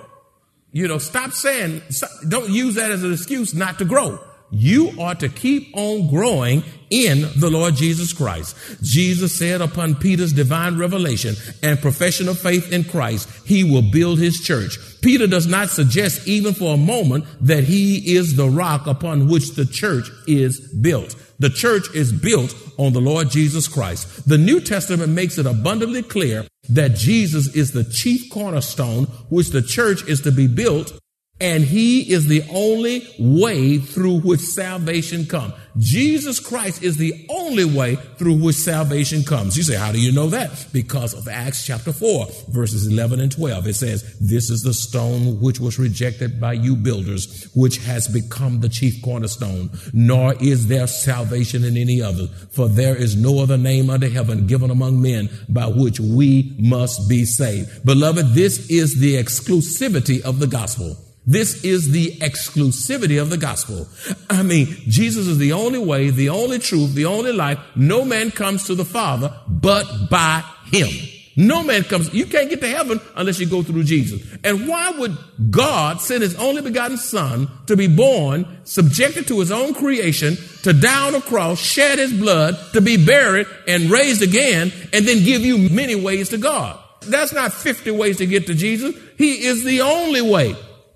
You 0.72 0.88
know, 0.88 0.98
stop 0.98 1.32
saying, 1.32 1.82
don't 2.28 2.50
use 2.50 2.74
that 2.74 2.90
as 2.90 3.04
an 3.04 3.12
excuse 3.12 3.54
not 3.54 3.78
to 3.78 3.84
grow. 3.84 4.18
You 4.50 4.92
are 5.00 5.14
to 5.16 5.28
keep 5.28 5.76
on 5.76 6.08
growing 6.08 6.62
in 6.90 7.22
the 7.36 7.50
Lord 7.50 7.74
Jesus 7.74 8.12
Christ. 8.12 8.56
Jesus 8.82 9.36
said 9.36 9.60
upon 9.60 9.96
Peter's 9.96 10.32
divine 10.32 10.78
revelation 10.78 11.34
and 11.62 11.80
profession 11.80 12.28
of 12.28 12.38
faith 12.38 12.72
in 12.72 12.84
Christ, 12.84 13.28
he 13.44 13.64
will 13.64 13.82
build 13.82 14.18
his 14.18 14.40
church. 14.40 14.78
Peter 15.00 15.26
does 15.26 15.46
not 15.46 15.70
suggest 15.70 16.28
even 16.28 16.54
for 16.54 16.74
a 16.74 16.78
moment 16.78 17.24
that 17.40 17.64
he 17.64 18.14
is 18.14 18.36
the 18.36 18.48
rock 18.48 18.86
upon 18.86 19.28
which 19.28 19.50
the 19.52 19.64
church 19.64 20.08
is 20.26 20.60
built. 20.60 21.16
The 21.38 21.50
church 21.50 21.92
is 21.94 22.12
built 22.12 22.54
on 22.78 22.92
the 22.92 23.00
Lord 23.00 23.30
Jesus 23.30 23.66
Christ. 23.66 24.28
The 24.28 24.38
New 24.38 24.60
Testament 24.60 25.12
makes 25.12 25.36
it 25.36 25.46
abundantly 25.46 26.02
clear 26.02 26.46
that 26.68 26.94
Jesus 26.94 27.54
is 27.54 27.72
the 27.72 27.84
chief 27.84 28.30
cornerstone 28.30 29.04
which 29.28 29.50
the 29.50 29.62
church 29.62 30.04
is 30.04 30.20
to 30.22 30.32
be 30.32 30.46
built 30.46 30.98
and 31.44 31.62
he 31.62 32.10
is 32.10 32.26
the 32.26 32.42
only 32.50 33.06
way 33.18 33.76
through 33.76 34.20
which 34.20 34.40
salvation 34.40 35.26
comes. 35.26 35.52
Jesus 35.76 36.40
Christ 36.40 36.82
is 36.82 36.96
the 36.96 37.26
only 37.28 37.66
way 37.66 37.96
through 38.16 38.36
which 38.42 38.56
salvation 38.56 39.24
comes. 39.24 39.54
You 39.54 39.62
say, 39.62 39.76
how 39.76 39.92
do 39.92 40.00
you 40.00 40.10
know 40.10 40.28
that? 40.28 40.68
Because 40.72 41.12
of 41.12 41.28
Acts 41.28 41.66
chapter 41.66 41.92
4, 41.92 42.28
verses 42.48 42.86
11 42.86 43.20
and 43.20 43.30
12. 43.30 43.66
It 43.66 43.74
says, 43.74 44.18
This 44.20 44.48
is 44.48 44.62
the 44.62 44.72
stone 44.72 45.38
which 45.38 45.60
was 45.60 45.78
rejected 45.78 46.40
by 46.40 46.54
you 46.54 46.76
builders, 46.76 47.50
which 47.54 47.76
has 47.78 48.08
become 48.08 48.60
the 48.60 48.70
chief 48.70 49.02
cornerstone. 49.02 49.68
Nor 49.92 50.42
is 50.42 50.68
there 50.68 50.86
salvation 50.86 51.62
in 51.62 51.76
any 51.76 52.00
other, 52.00 52.28
for 52.52 52.68
there 52.68 52.96
is 52.96 53.16
no 53.16 53.40
other 53.40 53.58
name 53.58 53.90
under 53.90 54.08
heaven 54.08 54.46
given 54.46 54.70
among 54.70 55.02
men 55.02 55.28
by 55.50 55.66
which 55.66 56.00
we 56.00 56.56
must 56.58 57.06
be 57.06 57.26
saved. 57.26 57.84
Beloved, 57.84 58.28
this 58.28 58.70
is 58.70 58.98
the 58.98 59.16
exclusivity 59.16 60.22
of 60.22 60.38
the 60.38 60.46
gospel. 60.46 60.96
This 61.26 61.64
is 61.64 61.90
the 61.90 62.12
exclusivity 62.16 63.20
of 63.20 63.30
the 63.30 63.38
gospel. 63.38 63.88
I 64.28 64.42
mean, 64.42 64.66
Jesus 64.88 65.26
is 65.26 65.38
the 65.38 65.54
only 65.54 65.78
way, 65.78 66.10
the 66.10 66.28
only 66.28 66.58
truth, 66.58 66.94
the 66.94 67.06
only 67.06 67.32
life. 67.32 67.58
No 67.74 68.04
man 68.04 68.30
comes 68.30 68.64
to 68.64 68.74
the 68.74 68.84
Father 68.84 69.34
but 69.48 70.10
by 70.10 70.44
him. 70.66 70.88
No 71.36 71.64
man 71.64 71.82
comes, 71.82 72.12
you 72.14 72.26
can't 72.26 72.48
get 72.48 72.60
to 72.60 72.68
heaven 72.68 73.00
unless 73.16 73.40
you 73.40 73.46
go 73.46 73.62
through 73.62 73.84
Jesus. 73.84 74.22
And 74.44 74.68
why 74.68 74.90
would 74.90 75.16
God 75.50 76.00
send 76.00 76.22
his 76.22 76.36
only 76.36 76.62
begotten 76.62 76.96
son 76.96 77.50
to 77.66 77.76
be 77.76 77.88
born, 77.88 78.46
subjected 78.64 79.26
to 79.28 79.40
his 79.40 79.50
own 79.50 79.74
creation, 79.74 80.36
to 80.62 80.72
die 80.72 81.08
on 81.08 81.14
a 81.14 81.20
cross, 81.20 81.58
shed 81.58 81.98
his 81.98 82.12
blood, 82.12 82.56
to 82.72 82.80
be 82.80 83.04
buried 83.04 83.48
and 83.66 83.90
raised 83.90 84.22
again, 84.22 84.72
and 84.92 85.06
then 85.06 85.24
give 85.24 85.42
you 85.42 85.70
many 85.70 85.96
ways 85.96 86.28
to 86.28 86.38
God? 86.38 86.78
That's 87.00 87.32
not 87.32 87.52
50 87.52 87.90
ways 87.90 88.18
to 88.18 88.26
get 88.26 88.46
to 88.46 88.54
Jesus. 88.54 88.94
He 89.18 89.46
is 89.46 89.64
the 89.64 89.80
only 89.80 90.22
way 90.22 90.54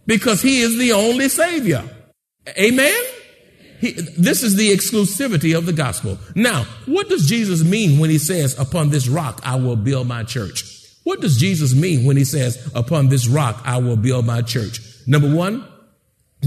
because 0.09 0.43
he 0.43 0.63
is 0.63 0.77
the 0.79 0.93
only 0.93 1.29
savior. 1.29 1.85
Amen? 2.59 3.01
He, 3.79 3.93
this 3.93 4.43
is 4.43 4.57
the 4.57 4.71
exclusivity 4.71 5.57
of 5.57 5.67
the 5.67 5.73
gospel. 5.73 6.19
Now, 6.35 6.65
what 6.87 7.09
does 7.09 7.29
Jesus 7.29 7.63
mean 7.63 8.01
when 8.01 8.11
he 8.11 8.19
says, 8.19 8.59
upon 8.59 8.91
this 8.91 9.07
rock 9.07 9.41
I 9.45 9.55
will 9.55 9.77
build 9.77 10.09
my 10.09 10.25
church? 10.25 10.65
What 11.05 11.21
does 11.21 11.37
Jesus 11.37 11.75
mean 11.75 12.05
when 12.05 12.17
he 12.17 12.25
says, 12.25 12.71
upon 12.75 13.09
this 13.11 13.29
rock 13.29 13.63
I 13.65 13.79
will 13.79 13.97
build 13.97 14.27
my 14.27 14.43
church? 14.43 14.81
Number 15.07 15.33
one, 15.33 15.65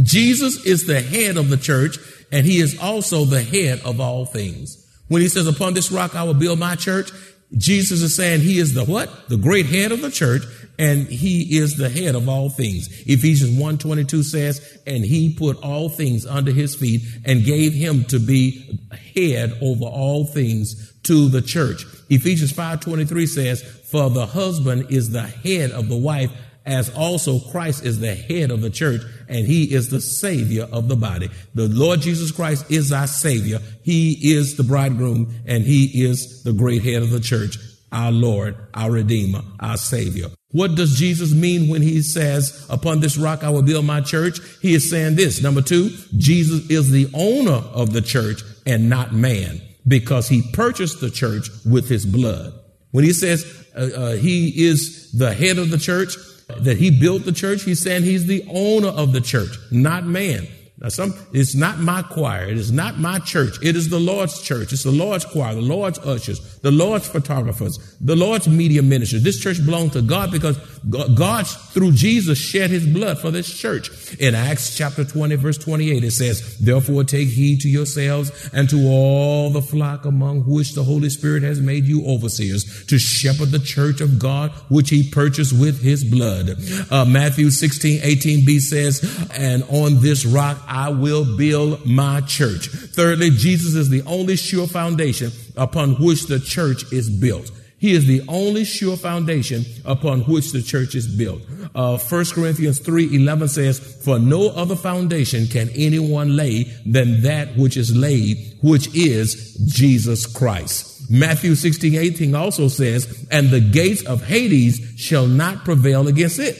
Jesus 0.01 0.65
is 0.65 0.87
the 0.87 0.99
head 0.99 1.37
of 1.37 1.49
the 1.49 1.57
church 1.57 1.99
and 2.31 2.45
he 2.45 2.59
is 2.59 2.79
also 2.79 3.25
the 3.25 3.43
head 3.43 3.79
of 3.85 4.01
all 4.01 4.25
things. 4.25 4.77
When 5.07 5.21
he 5.21 5.27
says, 5.27 5.45
upon 5.45 5.75
this 5.75 5.91
rock 5.91 6.15
I 6.15 6.23
will 6.23 6.33
build 6.33 6.57
my 6.57 6.75
church, 6.75 7.11
Jesus 7.57 8.01
is 8.01 8.15
saying 8.15 8.41
he 8.41 8.59
is 8.59 8.73
the 8.73 8.85
what? 8.85 9.27
The 9.29 9.37
great 9.37 9.65
head 9.65 9.91
of 9.91 10.01
the 10.01 10.11
church 10.11 10.43
and 10.79 11.07
he 11.07 11.59
is 11.59 11.75
the 11.75 11.89
head 11.89 12.15
of 12.15 12.27
all 12.27 12.49
things. 12.49 12.89
Ephesians 13.05 13.51
1:22 13.51 14.23
says, 14.23 14.61
"And 14.87 15.05
he 15.05 15.29
put 15.29 15.57
all 15.57 15.89
things 15.89 16.25
under 16.25 16.51
his 16.51 16.75
feet 16.75 17.01
and 17.23 17.45
gave 17.45 17.73
him 17.73 18.05
to 18.05 18.19
be 18.19 18.79
head 19.15 19.53
over 19.61 19.85
all 19.85 20.25
things 20.25 20.75
to 21.03 21.29
the 21.29 21.41
church." 21.41 21.85
Ephesians 22.09 22.51
5:23 22.51 23.27
says, 23.27 23.63
"For 23.91 24.09
the 24.09 24.25
husband 24.25 24.85
is 24.89 25.09
the 25.09 25.27
head 25.27 25.71
of 25.71 25.87
the 25.87 25.97
wife, 25.97 26.31
as 26.65 26.93
also 26.95 27.39
Christ 27.39 27.83
is 27.83 27.99
the 27.99 28.13
head 28.13 28.51
of 28.51 28.61
the 28.61 28.69
church, 28.69 29.01
and 29.27 29.45
he 29.45 29.73
is 29.73 29.89
the 29.89 30.01
savior 30.01 30.67
of 30.71 30.87
the 30.87 30.95
body. 30.95 31.29
The 31.55 31.67
Lord 31.67 32.01
Jesus 32.01 32.31
Christ 32.31 32.69
is 32.69 32.91
our 32.91 33.07
savior. 33.07 33.59
He 33.83 34.33
is 34.33 34.57
the 34.57 34.63
bridegroom, 34.63 35.33
and 35.45 35.63
he 35.63 36.05
is 36.05 36.43
the 36.43 36.53
great 36.53 36.83
head 36.83 37.01
of 37.01 37.09
the 37.09 37.19
church, 37.19 37.57
our 37.91 38.11
Lord, 38.11 38.55
our 38.73 38.91
Redeemer, 38.91 39.41
our 39.59 39.77
Savior. 39.77 40.27
What 40.51 40.75
does 40.75 40.97
Jesus 40.97 41.33
mean 41.33 41.69
when 41.69 41.81
he 41.81 42.01
says, 42.01 42.65
Upon 42.69 42.99
this 42.99 43.17
rock 43.17 43.43
I 43.43 43.49
will 43.49 43.61
build 43.61 43.85
my 43.85 44.01
church? 44.01 44.39
He 44.61 44.73
is 44.73 44.89
saying 44.89 45.15
this. 45.15 45.41
Number 45.41 45.61
two, 45.61 45.89
Jesus 46.17 46.69
is 46.69 46.91
the 46.91 47.09
owner 47.13 47.65
of 47.73 47.93
the 47.93 48.01
church 48.01 48.41
and 48.65 48.89
not 48.89 49.13
man 49.13 49.61
because 49.87 50.27
he 50.27 50.43
purchased 50.53 50.99
the 50.99 51.09
church 51.09 51.49
with 51.65 51.87
his 51.87 52.05
blood. 52.05 52.53
When 52.91 53.03
he 53.05 53.13
says 53.13 53.45
uh, 53.75 53.89
uh, 53.95 54.11
he 54.17 54.67
is 54.67 55.11
the 55.13 55.33
head 55.33 55.57
of 55.57 55.71
the 55.71 55.77
church, 55.77 56.15
that 56.59 56.77
he 56.77 56.91
built 56.91 57.23
the 57.25 57.31
church, 57.31 57.63
he's 57.63 57.81
saying 57.81 58.03
he's 58.03 58.25
the 58.25 58.45
owner 58.49 58.89
of 58.89 59.13
the 59.13 59.21
church, 59.21 59.57
not 59.71 60.05
man. 60.05 60.47
Now, 60.81 60.89
some, 60.89 61.13
it's 61.31 61.53
not 61.53 61.77
my 61.77 62.01
choir. 62.01 62.45
It 62.45 62.57
is 62.57 62.71
not 62.71 62.97
my 62.97 63.19
church. 63.19 63.57
It 63.61 63.75
is 63.75 63.89
the 63.89 63.99
Lord's 63.99 64.41
church. 64.41 64.73
It's 64.73 64.81
the 64.81 64.91
Lord's 64.91 65.25
choir, 65.25 65.53
the 65.53 65.61
Lord's 65.61 65.99
ushers, 65.99 66.57
the 66.59 66.71
Lord's 66.71 67.07
photographers, 67.07 67.77
the 68.01 68.15
Lord's 68.15 68.47
media 68.47 68.81
ministers. 68.81 69.21
This 69.21 69.39
church 69.39 69.63
belongs 69.63 69.93
to 69.93 70.01
God 70.01 70.31
because 70.31 70.57
God, 70.89 71.45
through 71.45 71.91
Jesus, 71.91 72.39
shed 72.39 72.71
his 72.71 72.87
blood 72.87 73.19
for 73.19 73.29
this 73.29 73.53
church. 73.53 74.15
In 74.15 74.33
Acts 74.33 74.75
chapter 74.75 75.05
20, 75.05 75.35
verse 75.35 75.59
28, 75.59 76.03
it 76.03 76.11
says, 76.11 76.57
Therefore 76.57 77.03
take 77.03 77.29
heed 77.29 77.61
to 77.61 77.69
yourselves 77.69 78.49
and 78.51 78.67
to 78.71 78.87
all 78.87 79.51
the 79.51 79.61
flock 79.61 80.05
among 80.05 80.49
which 80.49 80.73
the 80.73 80.83
Holy 80.83 81.09
Spirit 81.09 81.43
has 81.43 81.61
made 81.61 81.85
you 81.85 82.03
overseers 82.07 82.85
to 82.87 82.97
shepherd 82.97 83.51
the 83.51 83.59
church 83.59 84.01
of 84.01 84.17
God, 84.17 84.49
which 84.69 84.89
he 84.89 85.07
purchased 85.07 85.53
with 85.53 85.79
his 85.79 86.03
blood. 86.03 86.57
Uh, 86.89 87.05
Matthew 87.05 87.51
16, 87.51 88.01
18b 88.01 88.59
says, 88.61 89.29
And 89.35 89.63
on 89.69 90.01
this 90.01 90.25
rock 90.25 90.57
I 90.71 90.87
will 90.87 91.25
build 91.37 91.85
my 91.85 92.21
church. 92.21 92.69
Thirdly, 92.69 93.29
Jesus 93.29 93.75
is 93.75 93.89
the 93.89 94.03
only 94.03 94.37
sure 94.37 94.67
foundation 94.67 95.31
upon 95.57 95.95
which 95.95 96.27
the 96.27 96.39
church 96.39 96.93
is 96.93 97.09
built. 97.09 97.51
He 97.77 97.91
is 97.91 98.05
the 98.05 98.21
only 98.29 98.63
sure 98.63 98.95
foundation 98.95 99.65
upon 99.83 100.21
which 100.21 100.53
the 100.53 100.61
church 100.61 100.95
is 100.95 101.13
built. 101.13 101.41
Uh, 101.75 101.97
1 101.97 102.25
Corinthians 102.33 102.79
3 102.79 103.15
11 103.15 103.49
says, 103.49 103.79
For 104.05 104.17
no 104.17 104.49
other 104.51 104.77
foundation 104.77 105.47
can 105.47 105.69
anyone 105.71 106.37
lay 106.37 106.63
than 106.85 107.23
that 107.23 107.57
which 107.57 107.75
is 107.75 107.93
laid, 107.93 108.37
which 108.61 108.95
is 108.95 109.55
Jesus 109.65 110.25
Christ. 110.25 111.11
Matthew 111.11 111.55
16 111.55 111.95
18 111.95 112.33
also 112.33 112.69
says, 112.69 113.27
And 113.29 113.49
the 113.49 113.59
gates 113.59 114.03
of 114.03 114.23
Hades 114.23 114.93
shall 114.95 115.27
not 115.27 115.65
prevail 115.65 116.07
against 116.07 116.39
it. 116.39 116.55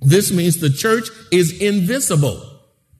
This 0.00 0.30
means 0.30 0.60
the 0.60 0.70
church 0.70 1.08
is 1.32 1.60
invisible. 1.60 2.55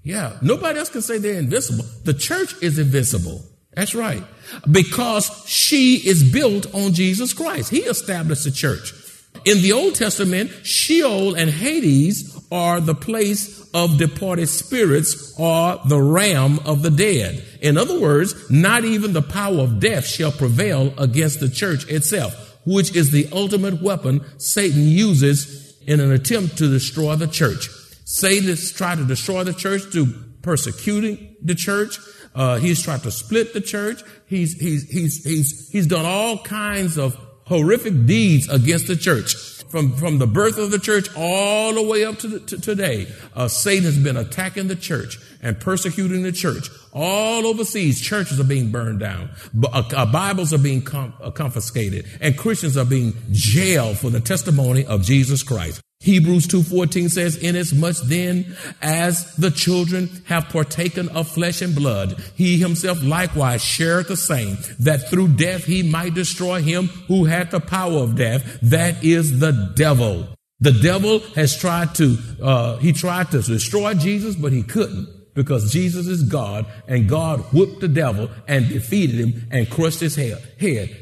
Yeah, 0.06 0.38
nobody 0.40 0.78
else 0.78 0.88
can 0.88 1.02
say 1.02 1.18
they're 1.18 1.40
invisible. 1.40 1.84
The 2.04 2.14
church 2.14 2.54
is 2.62 2.78
invisible. 2.78 3.42
That's 3.74 3.92
right. 3.92 4.22
Because 4.70 5.44
she 5.48 5.96
is 5.96 6.22
built 6.32 6.72
on 6.72 6.92
Jesus 6.92 7.32
Christ. 7.32 7.70
He 7.70 7.80
established 7.80 8.44
the 8.44 8.52
church. 8.52 8.94
In 9.44 9.62
the 9.62 9.72
Old 9.72 9.96
Testament, 9.96 10.52
Sheol 10.64 11.34
and 11.34 11.50
Hades 11.50 12.40
are 12.52 12.80
the 12.80 12.94
place 12.94 13.68
of 13.74 13.98
departed 13.98 14.48
spirits 14.48 15.34
or 15.40 15.80
the 15.88 16.00
realm 16.00 16.60
of 16.64 16.82
the 16.82 16.90
dead. 16.92 17.44
In 17.60 17.76
other 17.76 18.00
words, 18.00 18.48
not 18.48 18.84
even 18.84 19.12
the 19.12 19.22
power 19.22 19.58
of 19.58 19.80
death 19.80 20.06
shall 20.06 20.30
prevail 20.30 20.94
against 20.98 21.40
the 21.40 21.48
church 21.48 21.84
itself, 21.88 22.32
which 22.64 22.94
is 22.94 23.10
the 23.10 23.28
ultimate 23.32 23.82
weapon 23.82 24.24
Satan 24.38 24.86
uses 24.86 25.76
in 25.84 25.98
an 25.98 26.12
attempt 26.12 26.58
to 26.58 26.68
destroy 26.68 27.16
the 27.16 27.26
church. 27.26 27.68
Satan 28.16 28.48
is 28.48 28.72
trying 28.72 28.96
to 28.96 29.04
destroy 29.04 29.44
the 29.44 29.52
church 29.52 29.82
through 29.92 30.06
persecuting 30.40 31.36
the 31.42 31.54
church. 31.54 31.98
Uh, 32.34 32.56
he's 32.56 32.80
tried 32.80 33.02
to 33.02 33.10
split 33.10 33.52
the 33.52 33.60
church. 33.60 34.00
He's, 34.24 34.58
he's, 34.58 34.90
he's, 34.90 35.22
he's, 35.22 35.68
he's 35.68 35.86
done 35.86 36.06
all 36.06 36.38
kinds 36.38 36.96
of 36.96 37.14
horrific 37.44 38.06
deeds 38.06 38.48
against 38.48 38.86
the 38.86 38.96
church. 38.96 39.34
From, 39.68 39.96
from 39.96 40.18
the 40.18 40.26
birth 40.26 40.56
of 40.56 40.70
the 40.70 40.78
church 40.78 41.08
all 41.14 41.74
the 41.74 41.82
way 41.82 42.06
up 42.06 42.18
to, 42.20 42.28
the, 42.28 42.40
to 42.40 42.58
today, 42.58 43.06
uh, 43.34 43.48
Satan 43.48 43.84
has 43.84 43.98
been 43.98 44.16
attacking 44.16 44.68
the 44.68 44.76
church 44.76 45.18
and 45.42 45.60
persecuting 45.60 46.22
the 46.22 46.32
church. 46.32 46.70
All 46.94 47.46
overseas, 47.46 48.00
churches 48.00 48.40
are 48.40 48.44
being 48.44 48.70
burned 48.70 49.00
down. 49.00 49.28
Uh, 49.62 49.82
uh, 49.94 50.06
Bibles 50.06 50.54
are 50.54 50.58
being 50.58 50.86
uh, 50.90 51.30
confiscated 51.32 52.06
and 52.22 52.38
Christians 52.38 52.78
are 52.78 52.86
being 52.86 53.12
jailed 53.32 53.98
for 53.98 54.08
the 54.08 54.20
testimony 54.20 54.86
of 54.86 55.02
Jesus 55.02 55.42
Christ. 55.42 55.82
Hebrews 56.00 56.46
2.14 56.46 57.10
says, 57.10 57.36
Inasmuch 57.36 57.96
then 58.04 58.56
as 58.82 59.34
the 59.36 59.50
children 59.50 60.08
have 60.26 60.50
partaken 60.50 61.08
of 61.08 61.28
flesh 61.28 61.62
and 61.62 61.74
blood, 61.74 62.22
he 62.34 62.58
himself 62.58 63.02
likewise 63.02 63.64
shared 63.64 64.06
the 64.06 64.16
same, 64.16 64.58
that 64.78 65.08
through 65.08 65.36
death 65.36 65.64
he 65.64 65.82
might 65.82 66.14
destroy 66.14 66.60
him 66.62 66.86
who 67.08 67.24
had 67.24 67.50
the 67.50 67.60
power 67.60 67.98
of 67.98 68.16
death, 68.16 68.58
that 68.62 69.02
is 69.02 69.40
the 69.40 69.72
devil. 69.74 70.28
The 70.60 70.72
devil 70.72 71.20
has 71.34 71.58
tried 71.58 71.94
to, 71.96 72.16
uh, 72.42 72.76
he 72.76 72.92
tried 72.92 73.30
to 73.32 73.42
destroy 73.42 73.94
Jesus, 73.94 74.36
but 74.36 74.52
he 74.52 74.62
couldn't 74.62 75.15
because 75.36 75.72
Jesus 75.72 76.08
is 76.08 76.24
God 76.24 76.66
and 76.88 77.08
God 77.08 77.40
whooped 77.52 77.80
the 77.80 77.88
devil 77.88 78.28
and 78.48 78.68
defeated 78.68 79.16
him 79.20 79.48
and 79.52 79.70
crushed 79.70 80.00
his 80.00 80.16
head. 80.16 80.42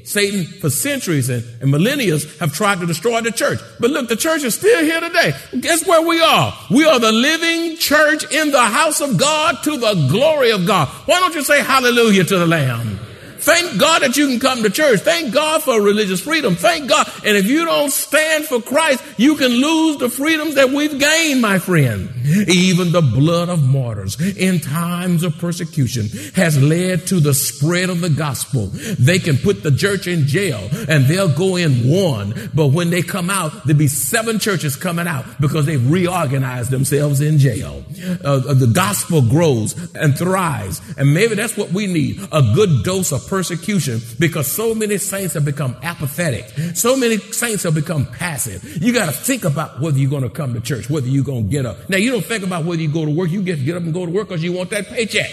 Satan 0.05 0.45
for 0.45 0.69
centuries 0.69 1.31
and, 1.31 1.43
and 1.63 1.71
millennia 1.71 2.19
have 2.41 2.53
tried 2.53 2.81
to 2.81 2.87
destroy 2.87 3.23
the 3.23 3.31
church. 3.31 3.61
But 3.81 3.91
look, 3.91 4.09
the 4.09 4.17
church 4.17 4.43
is 4.43 4.57
still 4.57 4.85
here 4.85 5.01
today. 5.01 5.33
Guess 5.59 5.87
where 5.87 6.07
we 6.07 6.21
are? 6.21 6.53
We 6.71 6.85
are 6.85 6.99
the 6.99 7.13
living 7.13 7.79
church 7.79 8.31
in 8.31 8.51
the 8.51 8.61
house 8.61 9.01
of 9.01 9.17
God 9.19 9.63
to 9.63 9.79
the 9.79 10.09
glory 10.11 10.51
of 10.51 10.67
God. 10.67 10.89
Why 11.07 11.21
don't 11.21 11.35
you 11.35 11.45
say 11.45 11.63
hallelujah 11.63 12.25
to 12.25 12.39
the 12.39 12.47
Lamb? 12.47 12.99
Thank 13.45 13.79
God 13.79 14.01
that 14.01 14.17
you 14.17 14.27
can 14.27 14.41
come 14.41 14.63
to 14.63 14.71
church. 14.71 15.01
Thank 15.01 15.35
God 15.35 15.63
for 15.63 15.81
religious 15.81 16.21
freedom. 16.21 16.57
Thank 16.57 16.89
God. 16.89 17.07
And 17.27 17.37
if 17.37 17.47
you 17.47 17.67
don't 17.67 17.91
stand 17.91 18.47
for 18.47 18.63
Christ, 18.63 19.05
you 19.19 19.37
can 19.37 19.51
lose 19.51 19.99
the 19.99 20.09
freedoms 20.09 20.55
that 20.55 20.71
we've 20.71 20.99
gained, 20.99 21.43
my 21.43 21.59
friend. 21.59 22.09
Even 22.49 22.93
the 22.93 23.03
blood 23.03 23.51
of 23.51 23.63
martyrs 23.63 24.19
in 24.19 24.61
times 24.61 25.23
of 25.25 25.37
persecution 25.37 26.09
has 26.35 26.61
led 26.63 27.07
to 27.09 27.21
the 27.21 27.35
spread 27.35 27.91
of 27.91 28.01
the 28.01 28.09
gospel. 28.09 28.69
They 28.99 29.19
can 29.19 29.37
put 29.37 29.63
the 29.63 29.71
church 29.71 30.07
in 30.07 30.27
jail 30.27 30.67
and 30.89 31.05
they'll 31.05 31.35
go 31.35 31.57
in 31.57 31.91
one, 31.91 32.51
but 32.55 32.69
when 32.69 32.89
they 32.89 33.03
come 33.03 33.29
out, 33.29 33.67
there'll 33.67 33.79
be 33.79 33.89
seven 33.89 34.39
churches 34.39 34.75
coming 34.75 35.07
out 35.07 35.27
because 35.39 35.67
they've 35.67 35.91
reorganized 35.91 36.71
themselves 36.71 37.21
in 37.21 37.39
jail. 37.39 37.85
Uh, 38.25 38.55
the 38.55 38.71
gospel 38.73 39.21
grows 39.21 39.75
and 39.95 40.17
thrives. 40.17 40.81
And 40.97 41.13
maybe 41.13 41.35
that's 41.35 41.57
what 41.57 41.73
we 41.73 41.87
need. 41.87 42.21
A 42.33 42.41
good 42.55 42.85
dose 42.85 43.13
of 43.13 43.27
persecution 43.35 44.01
because 44.21 44.47
so 44.47 44.77
many 44.77 44.97
saints 44.97 45.35
have 45.35 45.45
become 45.45 45.75
apathetic. 45.83 46.47
So 46.77 46.97
many 46.97 47.19
saints 47.19 47.65
have 47.65 47.75
become 47.75 48.07
passive. 48.07 48.63
You 48.81 48.93
got 48.93 49.07
to 49.07 49.13
think 49.13 49.45
about 49.45 49.81
whether 49.81 49.99
you're 49.99 50.09
going 50.09 50.23
to 50.23 50.31
come 50.31 50.55
to 50.55 50.61
church, 50.61 50.89
whether 50.89 51.09
you're 51.09 51.25
going 51.25 51.47
to 51.47 51.51
get 51.51 51.67
up. 51.67 51.91
Now, 51.91 51.97
you 51.97 52.13
don't 52.13 52.25
think 52.25 52.45
about 52.45 52.65
whether 52.65 52.81
you 52.81 52.93
go 52.93 53.05
to 53.05 53.11
work. 53.11 53.31
You 53.31 53.43
get, 53.43 53.65
get 53.65 53.77
up 53.77 53.83
and 53.83 53.93
go 53.93 54.07
to 54.07 54.13
work 54.13 54.29
because 54.29 54.45
you 54.45 54.53
want 54.53 54.71
that 54.71 54.87
paycheck. 54.87 55.33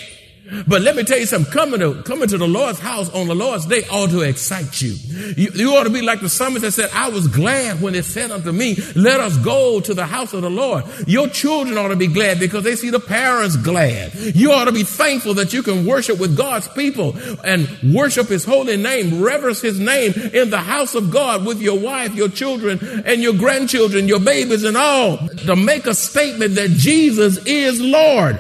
But 0.68 0.82
let 0.82 0.96
me 0.96 1.04
tell 1.04 1.18
you 1.18 1.26
something, 1.26 1.52
coming 1.52 1.80
to, 1.80 2.02
coming 2.04 2.28
to 2.28 2.38
the 2.38 2.48
Lord's 2.48 2.80
house 2.80 3.10
on 3.14 3.28
the 3.28 3.36
Lord's 3.36 3.66
day 3.68 3.84
ought 3.90 4.10
to 4.10 4.22
excite 4.22 4.82
you. 4.82 4.96
you. 5.38 5.50
You 5.54 5.76
ought 5.76 5.84
to 5.84 5.90
be 5.90 6.02
like 6.02 6.20
the 6.20 6.30
psalmist 6.30 6.64
that 6.64 6.72
said, 6.74 6.90
I 6.94 7.10
was 7.10 7.28
glad 7.28 7.82
when 7.82 7.96
it 7.96 8.04
said 8.04 8.32
unto 8.32 8.52
me, 8.52 8.76
let 8.96 9.20
us 9.20 9.38
go 9.38 9.80
to 9.80 9.94
the 9.94 10.06
house 10.06 10.34
of 10.34 10.42
the 10.42 10.50
Lord. 10.50 10.84
Your 11.08 11.30
children 11.30 11.78
ought 11.78 11.90
to 11.90 11.96
be 11.96 12.08
glad 12.08 12.40
because 12.40 12.64
they 12.64 12.76
see 12.76 12.90
the 12.90 13.00
parents 13.00 13.56
glad. 13.56 14.14
You 14.16 14.52
ought 14.52 14.66
to 14.66 14.72
be 14.72 14.84
thankful 14.84 15.36
that 15.36 15.54
you 15.54 15.64
can 15.64 15.86
worship 15.86 16.20
with 16.20 16.36
God's 16.36 16.68
people 16.70 17.16
and 17.44 17.70
worship 17.94 18.28
his 18.28 18.44
holy 18.44 18.78
name, 18.78 19.22
reverence 19.22 19.62
his 19.62 19.80
name 19.80 20.12
in 20.34 20.50
the 20.50 20.60
house 20.60 20.96
of 20.96 21.12
God 21.12 21.46
with 21.46 21.62
your 21.62 21.80
wife, 21.80 22.14
your 22.14 22.30
children, 22.30 23.04
and 23.06 23.22
your 23.22 23.34
grandchildren, 23.34 24.08
your 24.08 24.20
babies 24.20 24.64
and 24.64 24.76
all 24.76 25.18
to 25.18 25.56
make 25.56 25.86
a 25.86 25.94
statement 25.94 26.56
that 26.56 26.72
Jesus 26.72 27.38
is 27.46 27.80
Lord. 27.80 28.40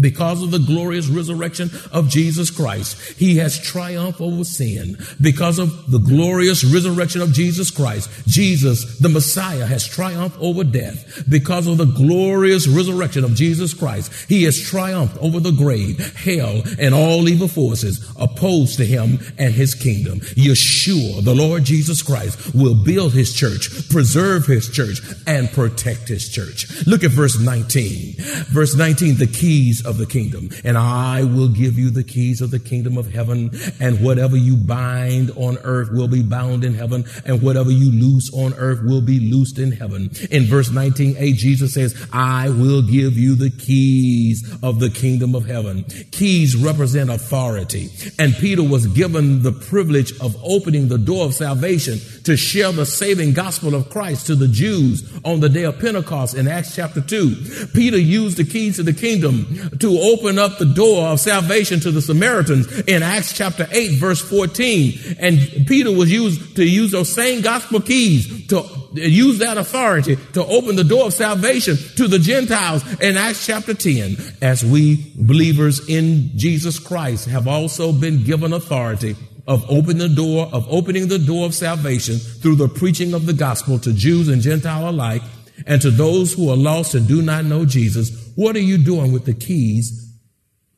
Because 0.00 0.42
of 0.42 0.50
the 0.50 0.58
glorious 0.58 1.08
resurrection 1.08 1.70
of 1.92 2.08
Jesus 2.08 2.50
Christ, 2.50 3.00
he 3.18 3.36
has 3.36 3.58
triumphed 3.58 4.20
over 4.20 4.44
sin. 4.44 4.98
Because 5.20 5.58
of 5.58 5.90
the 5.90 5.98
glorious 5.98 6.64
resurrection 6.64 7.22
of 7.22 7.32
Jesus 7.32 7.70
Christ, 7.70 8.10
Jesus, 8.26 8.98
the 8.98 9.08
Messiah, 9.08 9.66
has 9.66 9.86
triumphed 9.86 10.38
over 10.40 10.64
death. 10.64 11.24
Because 11.28 11.66
of 11.66 11.78
the 11.78 11.84
glorious 11.84 12.68
resurrection 12.68 13.24
of 13.24 13.34
Jesus 13.34 13.74
Christ, 13.74 14.12
he 14.28 14.44
has 14.44 14.60
triumphed 14.60 15.16
over 15.18 15.40
the 15.40 15.52
grave, 15.52 16.14
hell, 16.16 16.62
and 16.78 16.94
all 16.94 17.28
evil 17.28 17.48
forces 17.48 18.04
opposed 18.18 18.76
to 18.78 18.84
him 18.84 19.18
and 19.38 19.54
his 19.54 19.74
kingdom. 19.74 20.20
Yeshua, 20.20 21.24
the 21.24 21.34
Lord 21.34 21.64
Jesus 21.64 22.02
Christ, 22.02 22.54
will 22.54 22.74
build 22.74 23.12
his 23.12 23.32
church, 23.34 23.88
preserve 23.88 24.46
his 24.46 24.68
church, 24.68 25.00
and 25.26 25.50
protect 25.50 26.08
his 26.08 26.28
church. 26.28 26.86
Look 26.86 27.04
at 27.04 27.10
verse 27.10 27.38
19. 27.38 28.14
Verse 28.48 28.74
19, 28.74 29.16
the 29.16 29.26
keys 29.26 29.85
of 29.86 29.98
the 29.98 30.06
kingdom. 30.06 30.50
And 30.64 30.76
I 30.76 31.24
will 31.24 31.48
give 31.48 31.78
you 31.78 31.90
the 31.90 32.04
keys 32.04 32.40
of 32.40 32.50
the 32.50 32.58
kingdom 32.58 32.98
of 32.98 33.12
heaven. 33.12 33.50
And 33.80 34.04
whatever 34.04 34.36
you 34.36 34.56
bind 34.56 35.30
on 35.36 35.58
earth 35.58 35.90
will 35.92 36.08
be 36.08 36.22
bound 36.22 36.64
in 36.64 36.74
heaven. 36.74 37.04
And 37.24 37.42
whatever 37.42 37.70
you 37.70 37.90
loose 37.90 38.30
on 38.34 38.54
earth 38.54 38.82
will 38.82 39.00
be 39.00 39.20
loosed 39.20 39.58
in 39.58 39.72
heaven. 39.72 40.10
In 40.30 40.44
verse 40.44 40.68
19a, 40.70 41.34
Jesus 41.34 41.74
says, 41.74 41.94
I 42.12 42.50
will 42.50 42.82
give 42.82 43.16
you 43.16 43.34
the 43.34 43.50
keys 43.50 44.56
of 44.62 44.80
the 44.80 44.90
kingdom 44.90 45.34
of 45.34 45.46
heaven. 45.46 45.84
Keys 46.10 46.56
represent 46.56 47.10
authority. 47.10 47.90
And 48.18 48.34
Peter 48.34 48.62
was 48.62 48.86
given 48.88 49.42
the 49.42 49.52
privilege 49.52 50.18
of 50.20 50.36
opening 50.42 50.88
the 50.88 50.98
door 50.98 51.26
of 51.26 51.34
salvation 51.34 51.98
to 52.24 52.36
share 52.36 52.72
the 52.72 52.86
saving 52.86 53.32
gospel 53.32 53.74
of 53.74 53.90
Christ 53.90 54.26
to 54.26 54.34
the 54.34 54.48
Jews 54.48 55.08
on 55.24 55.40
the 55.40 55.48
day 55.48 55.64
of 55.64 55.78
Pentecost 55.78 56.34
in 56.34 56.48
Acts 56.48 56.74
chapter 56.74 57.00
2. 57.00 57.68
Peter 57.74 57.98
used 57.98 58.36
the 58.36 58.44
keys 58.44 58.76
to 58.76 58.82
the 58.82 58.92
kingdom 58.92 59.70
to 59.80 59.98
open 59.98 60.38
up 60.38 60.58
the 60.58 60.66
door 60.66 61.08
of 61.08 61.20
salvation 61.20 61.80
to 61.80 61.90
the 61.90 62.02
Samaritans 62.02 62.80
in 62.82 63.02
Acts 63.02 63.32
chapter 63.32 63.66
8 63.70 63.98
verse 63.98 64.20
14. 64.20 65.16
And 65.18 65.66
Peter 65.66 65.90
was 65.90 66.10
used 66.10 66.56
to 66.56 66.64
use 66.64 66.92
those 66.92 67.12
same 67.12 67.42
gospel 67.42 67.80
keys 67.80 68.46
to 68.48 68.64
use 68.94 69.38
that 69.38 69.58
authority 69.58 70.16
to 70.32 70.44
open 70.46 70.76
the 70.76 70.84
door 70.84 71.06
of 71.06 71.14
salvation 71.14 71.76
to 71.96 72.08
the 72.08 72.18
Gentiles 72.18 72.82
in 73.00 73.16
Acts 73.16 73.44
chapter 73.46 73.74
10. 73.74 74.16
As 74.40 74.64
we 74.64 75.12
believers 75.16 75.88
in 75.88 76.30
Jesus 76.36 76.78
Christ 76.78 77.28
have 77.28 77.48
also 77.48 77.92
been 77.92 78.24
given 78.24 78.52
authority 78.52 79.16
of 79.46 79.64
opening 79.70 79.98
the 79.98 80.08
door, 80.08 80.48
of 80.52 80.66
opening 80.68 81.08
the 81.08 81.18
door 81.18 81.46
of 81.46 81.54
salvation 81.54 82.16
through 82.16 82.56
the 82.56 82.68
preaching 82.68 83.14
of 83.14 83.26
the 83.26 83.32
gospel 83.32 83.78
to 83.78 83.92
Jews 83.92 84.28
and 84.28 84.42
Gentile 84.42 84.90
alike, 84.90 85.22
and 85.66 85.80
to 85.82 85.90
those 85.90 86.32
who 86.32 86.50
are 86.50 86.56
lost 86.56 86.94
and 86.94 87.06
do 87.06 87.22
not 87.22 87.44
know 87.44 87.64
Jesus, 87.64 88.25
what 88.36 88.54
are 88.54 88.60
you 88.60 88.78
doing 88.78 89.12
with 89.12 89.24
the 89.24 89.34
keys 89.34 90.14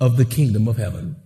of 0.00 0.16
the 0.16 0.24
kingdom 0.24 0.66
of 0.66 0.78
heaven? 0.78 1.16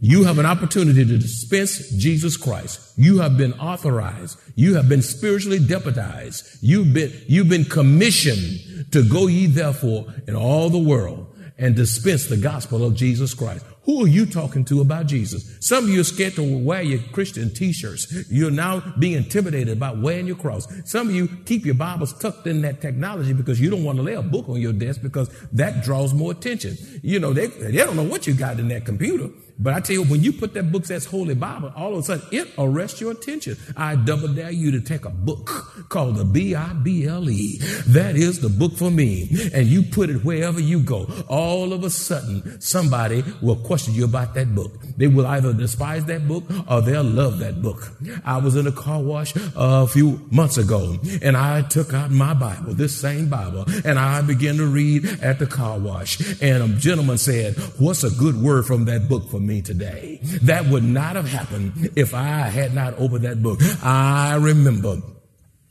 You 0.00 0.24
have 0.24 0.38
an 0.38 0.46
opportunity 0.46 1.04
to 1.04 1.18
dispense 1.18 1.90
Jesus 1.90 2.36
Christ. 2.36 2.92
You 2.96 3.18
have 3.20 3.38
been 3.38 3.54
authorized. 3.54 4.38
You 4.54 4.74
have 4.74 4.88
been 4.88 5.02
spiritually 5.02 5.58
deputized. 5.58 6.44
You've 6.60 6.92
been, 6.92 7.12
you've 7.26 7.48
been 7.48 7.64
commissioned 7.64 8.92
to 8.92 9.02
go 9.02 9.26
ye 9.26 9.46
therefore 9.46 10.06
in 10.26 10.34
all 10.34 10.68
the 10.68 10.78
world 10.78 11.34
and 11.56 11.74
dispense 11.74 12.26
the 12.26 12.36
gospel 12.36 12.84
of 12.84 12.94
Jesus 12.94 13.32
Christ. 13.32 13.64
Who 13.86 14.04
are 14.04 14.08
you 14.08 14.26
talking 14.26 14.64
to 14.66 14.80
about 14.80 15.06
Jesus? 15.06 15.56
Some 15.60 15.84
of 15.84 15.90
you 15.90 16.00
are 16.00 16.04
scared 16.04 16.34
to 16.34 16.58
wear 16.58 16.82
your 16.82 16.98
Christian 17.12 17.54
t-shirts. 17.54 18.28
You're 18.28 18.50
now 18.50 18.80
being 18.98 19.14
intimidated 19.14 19.76
about 19.76 19.98
wearing 19.98 20.26
your 20.26 20.34
cross. 20.34 20.66
Some 20.84 21.08
of 21.08 21.14
you 21.14 21.28
keep 21.44 21.64
your 21.64 21.76
Bibles 21.76 22.12
tucked 22.18 22.48
in 22.48 22.62
that 22.62 22.80
technology 22.80 23.32
because 23.32 23.60
you 23.60 23.70
don't 23.70 23.84
want 23.84 23.98
to 23.98 24.02
lay 24.02 24.14
a 24.14 24.22
book 24.22 24.48
on 24.48 24.60
your 24.60 24.72
desk 24.72 25.02
because 25.02 25.30
that 25.52 25.84
draws 25.84 26.12
more 26.12 26.32
attention. 26.32 26.76
You 27.02 27.20
know, 27.20 27.32
they, 27.32 27.46
they 27.46 27.70
don't 27.70 27.94
know 27.94 28.02
what 28.02 28.26
you 28.26 28.34
got 28.34 28.58
in 28.58 28.66
that 28.68 28.84
computer. 28.84 29.30
But 29.58 29.72
I 29.72 29.80
tell 29.80 29.94
you, 29.94 30.04
when 30.04 30.22
you 30.22 30.32
put 30.32 30.52
that 30.54 30.70
book 30.70 30.84
that's 30.84 31.06
Holy 31.06 31.34
Bible, 31.34 31.72
all 31.74 31.94
of 31.94 32.00
a 32.00 32.02
sudden 32.02 32.28
it 32.30 32.52
arrests 32.58 33.00
your 33.00 33.12
attention. 33.12 33.56
I 33.76 33.96
double 33.96 34.28
dare 34.28 34.50
you 34.50 34.70
to 34.72 34.80
take 34.80 35.06
a 35.06 35.10
book 35.10 35.86
called 35.88 36.16
the 36.16 36.26
B-I-B-L-E. 36.26 37.58
That 37.86 38.16
is 38.16 38.40
the 38.40 38.50
book 38.50 38.74
for 38.74 38.90
me. 38.90 39.30
And 39.54 39.66
you 39.66 39.82
put 39.82 40.10
it 40.10 40.24
wherever 40.24 40.60
you 40.60 40.80
go. 40.80 41.06
All 41.28 41.72
of 41.72 41.84
a 41.84 41.90
sudden, 41.90 42.60
somebody 42.60 43.24
will 43.40 43.56
question 43.56 43.94
you 43.94 44.04
about 44.04 44.34
that 44.34 44.54
book. 44.54 44.72
They 44.98 45.06
will 45.06 45.26
either 45.26 45.54
despise 45.54 46.04
that 46.04 46.28
book 46.28 46.44
or 46.68 46.82
they'll 46.82 47.02
love 47.02 47.38
that 47.38 47.62
book. 47.62 47.92
I 48.26 48.36
was 48.36 48.56
in 48.56 48.66
a 48.66 48.72
car 48.72 49.00
wash 49.00 49.32
a 49.54 49.86
few 49.86 50.20
months 50.30 50.58
ago 50.58 50.98
and 51.22 51.34
I 51.36 51.62
took 51.62 51.94
out 51.94 52.10
my 52.10 52.34
Bible, 52.34 52.74
this 52.74 52.94
same 52.94 53.30
Bible, 53.30 53.64
and 53.84 53.98
I 53.98 54.20
began 54.20 54.56
to 54.58 54.66
read 54.66 55.06
at 55.22 55.38
the 55.38 55.46
car 55.46 55.78
wash. 55.78 56.20
And 56.42 56.62
a 56.62 56.68
gentleman 56.78 57.16
said, 57.16 57.56
what's 57.78 58.04
a 58.04 58.10
good 58.10 58.36
word 58.36 58.66
from 58.66 58.84
that 58.84 59.08
book 59.08 59.30
for 59.30 59.40
me? 59.40 59.45
Me 59.46 59.62
today. 59.62 60.20
That 60.42 60.66
would 60.66 60.84
not 60.84 61.16
have 61.16 61.28
happened 61.28 61.90
if 61.96 62.14
I 62.14 62.48
had 62.48 62.74
not 62.74 62.94
opened 62.98 63.24
that 63.24 63.42
book. 63.42 63.60
I 63.82 64.36
remember 64.36 65.00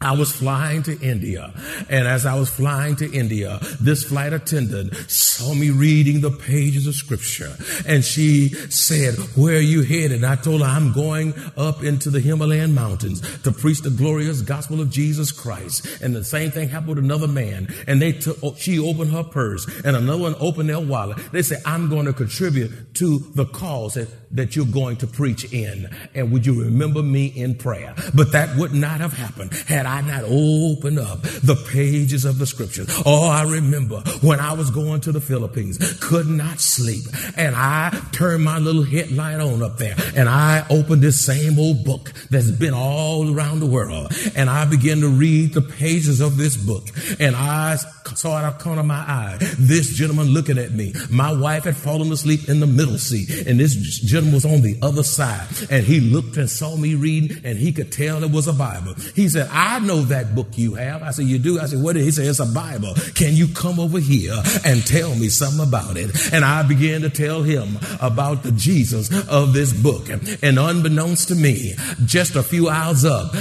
I 0.01 0.11
was 0.11 0.31
flying 0.31 0.83
to 0.83 0.99
India. 0.99 1.53
And 1.89 2.07
as 2.07 2.25
I 2.25 2.37
was 2.37 2.49
flying 2.49 2.95
to 2.97 3.11
India, 3.11 3.59
this 3.79 4.03
flight 4.03 4.33
attendant 4.33 4.93
saw 5.09 5.53
me 5.53 5.69
reading 5.69 6.21
the 6.21 6.31
pages 6.31 6.85
of 6.85 6.95
scripture. 6.95 7.55
And 7.87 8.03
she 8.03 8.49
said, 8.69 9.15
where 9.35 9.55
are 9.55 9.61
you 9.61 9.83
headed? 9.83 10.11
And 10.11 10.25
I 10.25 10.35
told 10.35 10.61
her, 10.61 10.67
I'm 10.67 10.91
going 10.91 11.33
up 11.57 11.83
into 11.83 12.09
the 12.09 12.19
Himalayan 12.19 12.75
mountains 12.75 13.21
to 13.43 13.51
preach 13.51 13.81
the 13.81 13.89
glorious 13.89 14.41
gospel 14.41 14.81
of 14.81 14.91
Jesus 14.91 15.31
Christ. 15.31 16.01
And 16.01 16.15
the 16.15 16.23
same 16.23 16.51
thing 16.51 16.69
happened 16.69 16.89
with 16.89 16.99
another 16.99 17.27
man. 17.27 17.73
And 17.87 18.01
they 18.01 18.11
took, 18.11 18.37
oh, 18.43 18.53
she 18.55 18.77
opened 18.77 19.11
her 19.11 19.23
purse 19.23 19.65
and 19.83 19.95
another 19.95 20.21
one 20.21 20.35
opened 20.39 20.69
their 20.69 20.79
wallet. 20.79 21.17
They 21.31 21.41
said, 21.41 21.61
I'm 21.65 21.89
going 21.89 22.05
to 22.05 22.13
contribute 22.13 22.93
to 22.95 23.19
the 23.33 23.45
cause 23.45 23.95
that, 23.95 24.09
that 24.35 24.55
you're 24.55 24.65
going 24.65 24.97
to 24.97 25.07
preach 25.07 25.51
in. 25.51 25.89
And 26.13 26.31
would 26.31 26.45
you 26.45 26.63
remember 26.63 27.01
me 27.01 27.27
in 27.27 27.55
prayer? 27.55 27.95
But 28.13 28.31
that 28.33 28.55
would 28.57 28.73
not 28.73 28.99
have 28.99 29.13
happened 29.13 29.53
had 29.53 29.85
I 29.85 30.01
not 30.01 30.23
opened 30.25 30.99
up 30.99 31.21
the 31.21 31.55
pages 31.71 32.25
of 32.25 32.37
the 32.37 32.45
scriptures. 32.45 32.87
Oh, 33.05 33.27
I 33.29 33.43
remember 33.43 34.01
when 34.21 34.39
I 34.39 34.53
was 34.53 34.69
going 34.69 35.01
to 35.01 35.11
the 35.11 35.21
Philippines, 35.21 35.99
could 35.99 36.27
not 36.27 36.59
sleep. 36.59 37.03
And 37.37 37.55
I 37.55 37.97
turned 38.11 38.43
my 38.43 38.59
little 38.59 38.83
headlight 38.83 39.39
on 39.39 39.63
up 39.63 39.77
there 39.77 39.95
and 40.15 40.29
I 40.29 40.65
opened 40.69 41.01
this 41.01 41.23
same 41.25 41.57
old 41.57 41.83
book 41.85 42.11
that's 42.29 42.51
been 42.51 42.73
all 42.73 43.33
around 43.33 43.59
the 43.59 43.65
world. 43.65 44.11
And 44.35 44.49
I 44.49 44.65
began 44.65 45.01
to 45.01 45.07
read 45.07 45.53
the 45.53 45.61
pages 45.61 46.21
of 46.21 46.37
this 46.37 46.57
book. 46.57 46.87
And 47.19 47.35
I 47.35 47.77
saw 48.15 48.35
out 48.35 48.53
of 48.53 48.59
corner 48.59 48.81
of 48.81 48.85
my 48.85 48.95
eye 48.95 49.37
this 49.57 49.93
gentleman 49.93 50.27
looking 50.27 50.57
at 50.57 50.71
me. 50.71 50.93
My 51.09 51.31
wife 51.31 51.63
had 51.63 51.75
fallen 51.75 52.11
asleep 52.11 52.49
in 52.49 52.59
the 52.59 52.67
middle 52.67 52.97
seat 52.97 53.47
and 53.47 53.59
this 53.59 53.75
gentleman 53.75 54.24
was 54.31 54.45
on 54.45 54.61
the 54.61 54.77
other 54.81 55.03
side. 55.03 55.47
And 55.69 55.85
he 55.85 55.99
looked 55.99 56.37
and 56.37 56.49
saw 56.49 56.75
me 56.75 56.95
reading 56.95 57.37
and 57.43 57.57
he 57.57 57.71
could 57.71 57.91
tell 57.91 58.23
it 58.23 58.31
was 58.31 58.47
a 58.47 58.53
Bible. 58.53 58.93
He 59.15 59.29
said, 59.29 59.49
I 59.51 59.79
know 59.79 60.01
that 60.03 60.35
book 60.35 60.57
you 60.57 60.75
have. 60.75 61.03
I 61.03 61.11
said, 61.11 61.25
You 61.25 61.39
do? 61.39 61.59
I 61.59 61.65
said, 61.65 61.81
What 61.81 61.97
is 61.97 62.03
it? 62.03 62.05
He 62.05 62.11
said, 62.11 62.27
It's 62.27 62.39
a 62.39 62.45
Bible. 62.53 62.93
Can 63.15 63.33
you 63.33 63.47
come 63.47 63.79
over 63.79 63.99
here 63.99 64.35
and 64.65 64.85
tell 64.85 65.15
me 65.15 65.29
something 65.29 65.67
about 65.67 65.97
it? 65.97 66.33
And 66.33 66.43
I 66.43 66.63
began 66.63 67.01
to 67.01 67.09
tell 67.09 67.43
him 67.43 67.77
about 68.01 68.43
the 68.43 68.51
Jesus 68.51 69.09
of 69.27 69.53
this 69.53 69.73
book. 69.73 70.09
And 70.41 70.59
unbeknownst 70.59 71.29
to 71.29 71.35
me, 71.35 71.73
just 72.05 72.35
a 72.35 72.43
few 72.43 72.69
hours 72.69 73.05
up, 73.05 73.33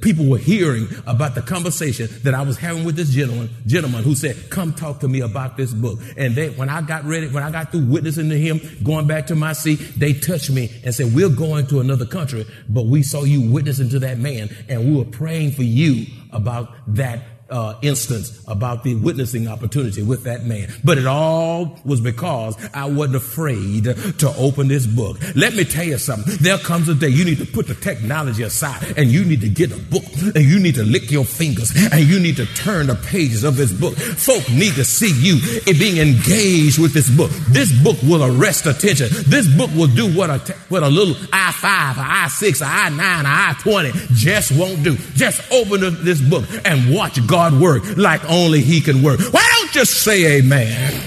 people 0.00 0.26
were 0.26 0.38
hearing 0.38 0.88
about 1.06 1.34
the 1.34 1.42
conversation 1.42 2.08
that 2.22 2.34
I 2.34 2.42
was 2.42 2.56
having 2.56 2.84
with 2.84 2.96
this 2.96 3.10
gentleman, 3.10 3.50
gentleman 3.66 4.02
who 4.02 4.14
said, 4.14 4.50
Come 4.50 4.72
talk 4.72 5.00
to 5.00 5.08
me 5.08 5.20
about 5.20 5.56
this 5.56 5.72
book. 5.72 5.98
And 6.16 6.34
they, 6.34 6.50
when 6.50 6.68
I 6.68 6.82
got 6.82 7.04
ready, 7.04 7.28
when 7.28 7.42
I 7.42 7.50
got 7.50 7.72
through 7.72 7.86
witnessing 7.86 8.28
to 8.28 8.38
him, 8.38 8.60
going 8.82 9.06
back 9.06 9.26
to 9.28 9.34
my 9.34 9.52
seat, 9.52 9.76
they 9.96 10.12
touched 10.16 10.50
me 10.50 10.70
and 10.84 10.94
said, 10.94 11.14
We're 11.14 11.28
going 11.28 11.66
to 11.68 11.80
another 11.80 12.06
country, 12.06 12.46
but 12.68 12.86
we 12.86 13.02
saw 13.02 13.24
you 13.24 13.50
witnessing 13.50 13.88
to 13.90 13.98
that 14.00 14.18
man 14.18 14.54
and 14.68 14.84
we 14.84 14.96
were 14.96 15.10
praying 15.10 15.52
for 15.52 15.62
you 15.62 16.06
about 16.32 16.70
that 16.88 17.20
uh, 17.50 17.78
instance 17.82 18.42
about 18.48 18.82
the 18.82 18.94
witnessing 18.96 19.48
opportunity 19.48 20.02
with 20.02 20.24
that 20.24 20.44
man. 20.44 20.72
But 20.84 20.98
it 20.98 21.06
all 21.06 21.78
was 21.84 22.00
because 22.00 22.56
I 22.74 22.86
wasn't 22.86 23.16
afraid 23.16 23.84
to 23.84 24.34
open 24.36 24.68
this 24.68 24.86
book. 24.86 25.18
Let 25.34 25.54
me 25.54 25.64
tell 25.64 25.84
you 25.84 25.98
something. 25.98 26.36
There 26.40 26.58
comes 26.58 26.88
a 26.88 26.94
day 26.94 27.08
you 27.08 27.24
need 27.24 27.38
to 27.38 27.46
put 27.46 27.66
the 27.66 27.74
technology 27.74 28.42
aside 28.42 28.94
and 28.96 29.10
you 29.10 29.24
need 29.24 29.40
to 29.42 29.48
get 29.48 29.72
a 29.72 29.78
book 29.78 30.04
and 30.34 30.44
you 30.44 30.58
need 30.58 30.74
to 30.76 30.84
lick 30.84 31.10
your 31.10 31.24
fingers 31.24 31.72
and 31.92 32.04
you 32.04 32.18
need 32.18 32.36
to 32.36 32.46
turn 32.46 32.88
the 32.88 32.94
pages 32.94 33.44
of 33.44 33.56
this 33.56 33.72
book. 33.72 33.96
Folk 33.96 34.48
need 34.50 34.74
to 34.74 34.84
see 34.84 35.12
you 35.12 35.38
being 35.74 35.98
engaged 35.98 36.78
with 36.78 36.92
this 36.92 37.08
book. 37.10 37.30
This 37.50 37.72
book 37.82 37.96
will 38.02 38.24
arrest 38.24 38.66
attention. 38.66 39.08
This 39.28 39.46
book 39.56 39.70
will 39.74 39.88
do 39.88 40.12
what 40.16 40.30
a, 40.30 40.38
what 40.68 40.82
a 40.82 40.88
little 40.88 41.14
I-5, 41.32 41.62
I-6, 41.62 42.62
I-9, 42.62 42.98
I-20 42.98 44.14
just 44.14 44.52
won't 44.58 44.82
do. 44.82 44.96
Just 45.14 45.40
open 45.52 46.04
this 46.04 46.20
book 46.20 46.44
and 46.64 46.94
watch 46.94 47.24
God 47.26 47.35
God 47.36 47.60
work 47.60 47.98
like 47.98 48.24
only 48.30 48.62
He 48.62 48.80
can 48.80 49.02
work. 49.02 49.20
Why 49.20 49.46
don't 49.58 49.74
you 49.74 49.84
say 49.84 50.38
amen? 50.38 51.02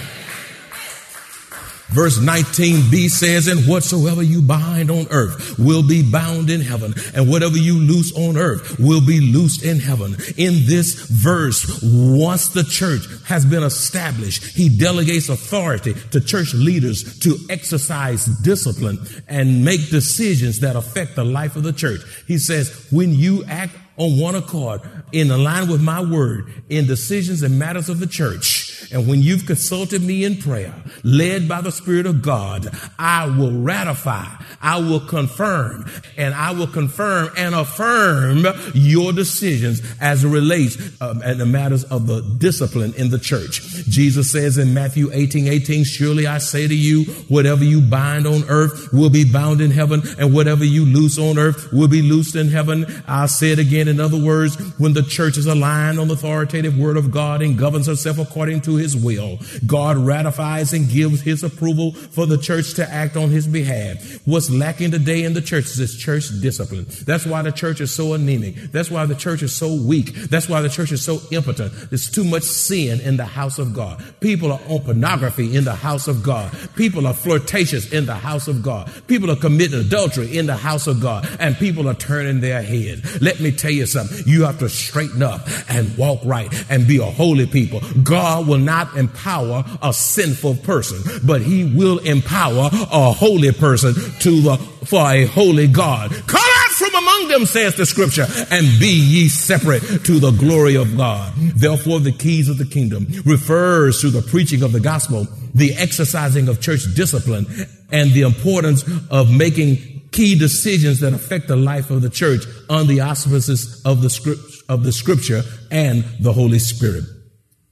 Verse 1.90 2.20
19b 2.20 3.10
says, 3.10 3.48
And 3.48 3.68
whatsoever 3.68 4.22
you 4.22 4.44
bind 4.44 4.92
on 4.92 5.08
earth 5.10 5.58
will 5.58 5.82
be 5.82 6.04
bound 6.04 6.52
in 6.52 6.62
heaven, 6.62 6.94
and 7.16 7.28
whatever 7.28 7.58
you 7.58 7.80
loose 7.80 8.16
on 8.16 8.38
earth 8.38 8.80
will 8.80 9.04
be 9.04 9.20
loosed 9.20 9.64
in 9.64 9.80
heaven. 9.80 10.16
In 10.38 10.68
this 10.68 10.94
verse, 11.10 11.82
once 11.82 12.50
the 12.50 12.64
church 12.64 13.08
has 13.26 13.44
been 13.44 13.64
established, 13.64 14.56
he 14.56 14.70
delegates 14.70 15.30
authority 15.30 15.96
to 16.12 16.22
church 16.22 16.54
leaders 16.54 17.18
to 17.22 17.40
exercise 17.50 18.26
discipline 18.44 19.00
and 19.28 19.66
make 19.66 19.90
decisions 19.90 20.60
that 20.60 20.76
affect 20.76 21.16
the 21.16 21.26
life 21.26 21.56
of 21.56 21.64
the 21.64 21.74
church. 21.74 22.02
He 22.28 22.38
says, 22.38 22.88
When 22.92 23.16
you 23.16 23.44
act 23.46 23.74
on 24.00 24.18
one 24.18 24.34
accord, 24.34 24.82
in 25.12 25.28
line 25.28 25.70
with 25.70 25.82
my 25.82 26.02
word, 26.02 26.52
in 26.70 26.88
decisions 26.88 27.44
and 27.44 27.60
matters 27.60 27.90
of 27.90 28.00
the 28.00 28.08
church. 28.08 28.69
And 28.92 29.08
when 29.08 29.22
you've 29.22 29.46
consulted 29.46 30.02
me 30.02 30.24
in 30.24 30.38
prayer, 30.38 30.74
led 31.04 31.48
by 31.48 31.62
the 31.62 31.72
Spirit 31.72 32.06
of 32.06 32.22
God, 32.22 32.68
I 32.98 33.26
will 33.28 33.52
ratify, 33.52 34.26
I 34.62 34.80
will 34.80 35.00
confirm, 35.00 35.90
and 36.18 36.34
I 36.34 36.52
will 36.52 36.68
confirm 36.68 37.30
and 37.38 37.56
affirm 37.56 38.46
your 38.74 39.14
decisions 39.14 39.82
as 40.00 40.24
it 40.24 40.30
relates 40.30 40.78
um, 41.02 41.22
and 41.24 41.40
the 41.40 41.46
matters 41.46 41.84
of 41.86 42.08
the 42.08 42.22
discipline 42.38 42.94
in 42.96 43.10
the 43.10 43.20
church. 43.20 43.62
Jesus 43.88 44.32
says 44.32 44.58
in 44.58 44.74
Matthew 44.74 45.10
18, 45.12 45.48
18, 45.48 45.84
surely 45.84 46.28
I 46.28 46.38
say 46.38 46.68
to 46.68 46.76
you, 46.76 47.06
whatever 47.28 47.64
you 47.64 47.82
bind 47.82 48.28
on 48.28 48.44
earth 48.50 48.94
will 48.94 49.10
be 49.10 49.30
bound 49.30 49.62
in 49.62 49.72
heaven, 49.72 50.02
and 50.18 50.34
whatever 50.34 50.64
you 50.64 50.86
loose 50.86 51.18
on 51.18 51.38
earth 51.38 51.72
will 51.72 51.88
be 51.88 52.02
loosed 52.02 52.36
in 52.36 52.50
heaven. 52.50 52.86
I'll 53.08 53.28
say 53.28 53.52
it 53.52 53.60
again 53.60 53.88
in 53.88 54.00
other 54.00 54.18
words, 54.18 54.56
when 54.78 54.94
the 54.94 55.04
church 55.04 55.38
is 55.38 55.46
aligned 55.46 56.00
on 56.00 56.08
the 56.08 56.14
authoritative 56.14 56.78
word 56.78 56.98
of 56.98 57.12
God 57.12 57.42
and 57.42 57.58
governs 57.58 57.88
herself 57.88 58.20
according 58.20 58.62
to 58.62 58.69
his 58.76 58.96
will, 58.96 59.40
God 59.66 59.98
ratifies 59.98 60.74
and 60.74 60.90
gives 60.90 61.22
his 61.22 61.44
approval 61.44 61.92
for 61.92 62.26
the 62.26 62.38
church 62.38 62.74
to 62.76 62.90
act 62.90 63.16
on 63.16 63.30
his 63.30 63.48
behalf. 63.48 64.20
What's 64.26 64.50
lacking 64.50 64.92
today 64.92 65.24
in 65.24 65.34
the 65.34 65.42
church 65.42 65.66
is 65.66 65.98
church 65.98 66.30
discipline. 66.42 66.86
That's 67.06 67.26
why 67.26 67.42
the 67.42 67.52
church 67.52 67.82
is 67.82 67.94
so 67.94 68.14
anemic. 68.14 68.56
That's 68.72 68.92
why 68.92 69.06
the 69.06 69.16
church 69.16 69.42
is 69.42 69.56
so 69.56 69.74
weak. 69.74 70.14
That's 70.14 70.48
why 70.48 70.62
the 70.62 70.70
church 70.70 70.92
is 70.92 71.04
so 71.04 71.20
impotent. 71.32 71.74
There's 71.90 72.10
too 72.10 72.24
much 72.24 72.44
sin 72.44 73.02
in 73.02 73.18
the 73.18 73.26
house 73.26 73.60
of 73.60 73.74
God. 73.74 74.04
People 74.20 74.52
are 74.52 74.62
on 74.68 74.82
pornography 74.82 75.56
in 75.56 75.64
the 75.64 75.76
house 75.76 76.08
of 76.08 76.24
God. 76.24 76.56
People 76.76 77.08
are 77.08 77.14
flirtatious 77.14 77.92
in 77.92 78.06
the 78.06 78.16
house 78.16 78.48
of 78.48 78.62
God. 78.62 78.92
People 79.08 79.32
are 79.32 79.36
committing 79.36 79.80
adultery 79.80 80.38
in 80.38 80.46
the 80.46 80.56
house 80.56 80.88
of 80.88 81.02
God. 81.02 81.28
And 81.40 81.56
people 81.58 81.88
are 81.90 81.96
turning 81.96 82.40
their 82.42 82.62
head. 82.62 83.02
Let 83.22 83.40
me 83.40 83.52
tell 83.52 83.72
you 83.72 83.86
something. 83.86 84.28
You 84.28 84.44
have 84.44 84.60
to 84.60 84.70
straighten 84.70 85.24
up 85.24 85.42
and 85.70 85.98
walk 85.98 86.20
right 86.24 86.50
and 86.70 86.88
be 86.88 86.98
a 86.98 87.06
holy 87.06 87.48
people. 87.48 87.82
God 88.04 88.48
will 88.48 88.59
not 88.66 88.96
empower 88.96 89.64
a 89.82 89.94
sinful 89.94 90.56
person, 90.58 91.22
but 91.24 91.42
he 91.42 91.64
will 91.64 92.00
empower 92.00 92.70
a 92.72 93.12
holy 93.12 93.52
person 93.52 93.94
to 94.20 94.42
the, 94.42 94.58
for 94.86 95.10
a 95.10 95.26
holy 95.26 95.68
God. 95.68 96.12
Come 96.28 96.42
out 96.42 96.72
from 96.72 96.96
among 96.96 97.28
them, 97.28 97.46
says 97.46 97.76
the 97.76 97.86
scripture, 97.86 98.26
and 98.52 98.66
be 98.80 98.92
ye 98.92 99.28
separate 99.28 99.82
to 100.06 100.20
the 100.20 100.32
glory 100.32 100.76
of 100.76 100.96
God. 100.96 101.34
Therefore, 101.36 102.00
the 102.00 102.12
keys 102.12 102.50
of 102.50 102.58
the 102.58 102.66
kingdom 102.66 103.08
refers 103.26 104.02
to 104.02 104.10
the 104.10 104.22
preaching 104.22 104.64
of 104.64 104.72
the 104.72 104.80
gospel, 104.80 105.28
the 105.54 105.74
exercising 105.76 106.48
of 106.48 106.62
church 106.62 106.82
discipline, 106.96 107.46
and 107.92 108.12
the 108.12 108.22
importance 108.22 108.84
of 109.10 109.32
making 109.32 110.00
key 110.12 110.38
decisions 110.38 111.02
that 111.02 111.14
affect 111.14 111.48
the 111.48 111.56
life 111.56 111.92
of 111.92 112.02
the 112.02 112.10
church 112.10 112.44
on 112.70 112.88
the 112.88 113.02
auspices 113.02 113.82
of 113.86 114.02
the 114.02 114.10
script, 114.10 114.42
of 114.68 114.84
the 114.84 114.92
scripture 114.92 115.44
and 115.72 116.04
the 116.20 116.34
Holy 116.34 116.60
Spirit. 116.60 117.04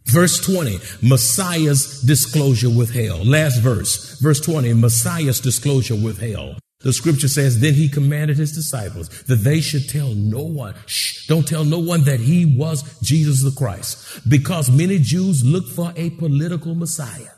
Verse 0.08 0.39
20, 0.39 0.80
Messiah's 1.02 2.02
disclosure 2.02 2.70
with 2.70 2.93
hell. 2.93 3.26
Last 3.26 3.60
verse, 3.60 4.20
verse 4.20 4.39
20, 4.39 4.74
Messiah's 4.74 5.41
disclosure 5.41 5.96
with 5.96 6.20
hell. 6.20 6.56
The 6.82 6.93
scripture 6.93 7.28
says, 7.28 7.60
Then 7.60 7.74
he 7.74 7.89
commanded 7.89 8.38
his 8.38 8.54
disciples 8.54 9.10
that 9.24 9.38
they 9.38 9.60
should 9.60 9.89
tell 9.89 10.13
no 10.13 10.43
one, 10.43 10.76
shh, 10.86 11.28
don't 11.28 11.48
tell 11.48 11.65
no 11.65 11.80
one 11.80 12.04
that 12.04 12.22
he 12.22 12.46
was 12.46 13.00
Jesus 13.02 13.43
the 13.43 13.52
Christ, 13.52 14.30
because 14.30 14.70
many 14.70 14.98
Jews 15.00 15.43
look 15.43 15.67
for 15.67 15.91
a 15.98 16.12
political 16.12 16.74
Messiah. 16.76 17.32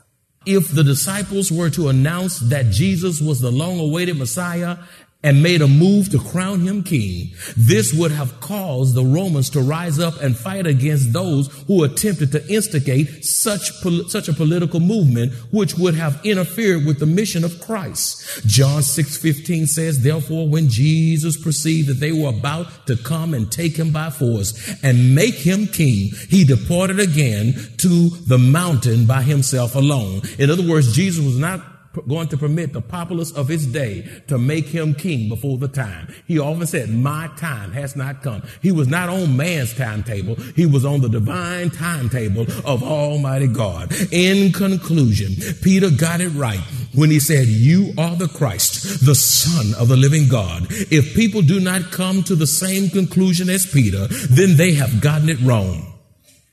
If 0.46 0.68
the 0.68 0.84
disciples 0.84 1.50
were 1.50 1.70
to 1.70 1.88
announce 1.88 2.38
that 2.38 2.70
Jesus 2.70 3.20
was 3.20 3.40
the 3.40 3.50
long 3.50 3.80
awaited 3.80 4.16
Messiah 4.16 4.78
and 5.22 5.42
made 5.42 5.60
a 5.60 5.68
move 5.68 6.10
to 6.10 6.18
crown 6.18 6.60
him 6.60 6.82
king, 6.82 7.30
this 7.56 7.92
would 7.92 8.10
have 8.10 8.40
caused 8.40 8.94
the 8.94 9.04
Romans 9.04 9.50
to 9.50 9.60
rise 9.60 9.98
up 9.98 10.20
and 10.22 10.36
fight 10.36 10.66
against 10.66 11.12
those 11.12 11.48
who 11.66 11.84
attempted 11.84 12.32
to 12.32 12.46
instigate 12.48 13.24
such, 13.24 13.70
such 14.08 14.28
a 14.28 14.32
political 14.32 14.80
movement, 14.80 15.32
which 15.50 15.76
would 15.76 15.94
have 15.94 16.24
interfered 16.24 16.86
with 16.86 17.00
the 17.00 17.06
mission 17.06 17.44
of 17.44 17.60
Christ. 17.60 18.46
John 18.46 18.82
6 18.82 19.18
15 19.18 19.66
says, 19.66 20.02
Therefore, 20.02 20.48
when 20.48 20.68
Jesus 20.68 21.36
perceived 21.36 21.88
that 21.88 22.00
they 22.00 22.12
were 22.12 22.30
about 22.30 22.86
to 22.86 22.96
come 22.96 23.34
and 23.34 23.50
take 23.50 23.76
him 23.76 23.92
by 23.92 24.08
force 24.10 24.74
and 24.82 25.14
make 25.14 25.34
him 25.34 25.66
king, 25.66 26.12
he 26.28 26.44
departed 26.44 26.98
again 26.98 27.54
to 27.78 28.08
the 28.26 28.38
mountain 28.38 29.06
by 29.06 29.22
himself 29.22 29.74
alone. 29.74 30.22
In 30.38 30.50
other 30.50 30.66
words, 30.66 30.94
Jesus 30.94 31.24
was 31.24 31.38
not 31.38 31.69
going 32.08 32.28
to 32.28 32.36
permit 32.36 32.72
the 32.72 32.80
populace 32.80 33.32
of 33.32 33.48
his 33.48 33.66
day 33.66 34.08
to 34.28 34.38
make 34.38 34.66
him 34.66 34.94
king 34.94 35.28
before 35.28 35.58
the 35.58 35.68
time. 35.68 36.12
He 36.26 36.38
often 36.38 36.66
said, 36.66 36.88
my 36.90 37.28
time 37.36 37.72
has 37.72 37.96
not 37.96 38.22
come. 38.22 38.42
He 38.62 38.70
was 38.70 38.88
not 38.88 39.08
on 39.08 39.36
man's 39.36 39.74
timetable. 39.74 40.36
He 40.56 40.66
was 40.66 40.84
on 40.84 41.00
the 41.00 41.08
divine 41.08 41.70
timetable 41.70 42.46
of 42.64 42.82
Almighty 42.82 43.48
God. 43.48 43.92
In 44.12 44.52
conclusion, 44.52 45.34
Peter 45.62 45.90
got 45.90 46.20
it 46.20 46.30
right 46.30 46.60
when 46.94 47.10
he 47.10 47.20
said, 47.20 47.46
you 47.46 47.92
are 47.98 48.16
the 48.16 48.28
Christ, 48.28 49.04
the 49.04 49.14
son 49.14 49.74
of 49.80 49.88
the 49.88 49.96
living 49.96 50.28
God. 50.28 50.66
If 50.70 51.14
people 51.14 51.42
do 51.42 51.60
not 51.60 51.90
come 51.90 52.22
to 52.24 52.34
the 52.34 52.46
same 52.46 52.88
conclusion 52.88 53.48
as 53.48 53.66
Peter, 53.66 54.06
then 54.06 54.56
they 54.56 54.74
have 54.74 55.00
gotten 55.00 55.28
it 55.28 55.40
wrong. 55.40 55.89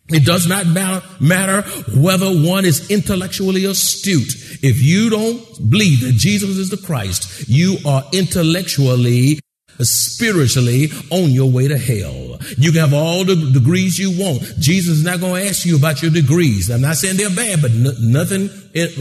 It 0.09 0.25
does 0.25 0.47
not 0.47 0.67
matter, 0.67 1.05
matter 1.19 1.61
whether 1.99 2.27
one 2.27 2.63
is 2.63 2.89
intellectually 2.89 3.65
astute. 3.65 4.33
If 4.63 4.81
you 4.81 5.09
don't 5.09 5.69
believe 5.69 6.01
that 6.01 6.13
Jesus 6.13 6.57
is 6.57 6.69
the 6.69 6.77
Christ, 6.77 7.47
you 7.49 7.77
are 7.85 8.05
intellectually 8.13 9.39
spiritually 9.79 10.89
on 11.11 11.29
your 11.29 11.49
way 11.51 11.67
to 11.67 11.77
hell. 11.77 12.39
You 12.57 12.71
can 12.71 12.81
have 12.81 12.93
all 12.93 13.23
the 13.25 13.35
degrees 13.53 13.97
you 13.97 14.11
want. 14.19 14.41
Jesus 14.59 14.97
is 14.97 15.03
not 15.03 15.19
going 15.19 15.41
to 15.41 15.49
ask 15.49 15.65
you 15.65 15.77
about 15.77 16.01
your 16.01 16.11
degrees. 16.11 16.69
I'm 16.69 16.81
not 16.81 16.95
saying 16.95 17.17
they're 17.17 17.29
bad, 17.29 17.61
but 17.61 17.71
nothing 17.73 18.49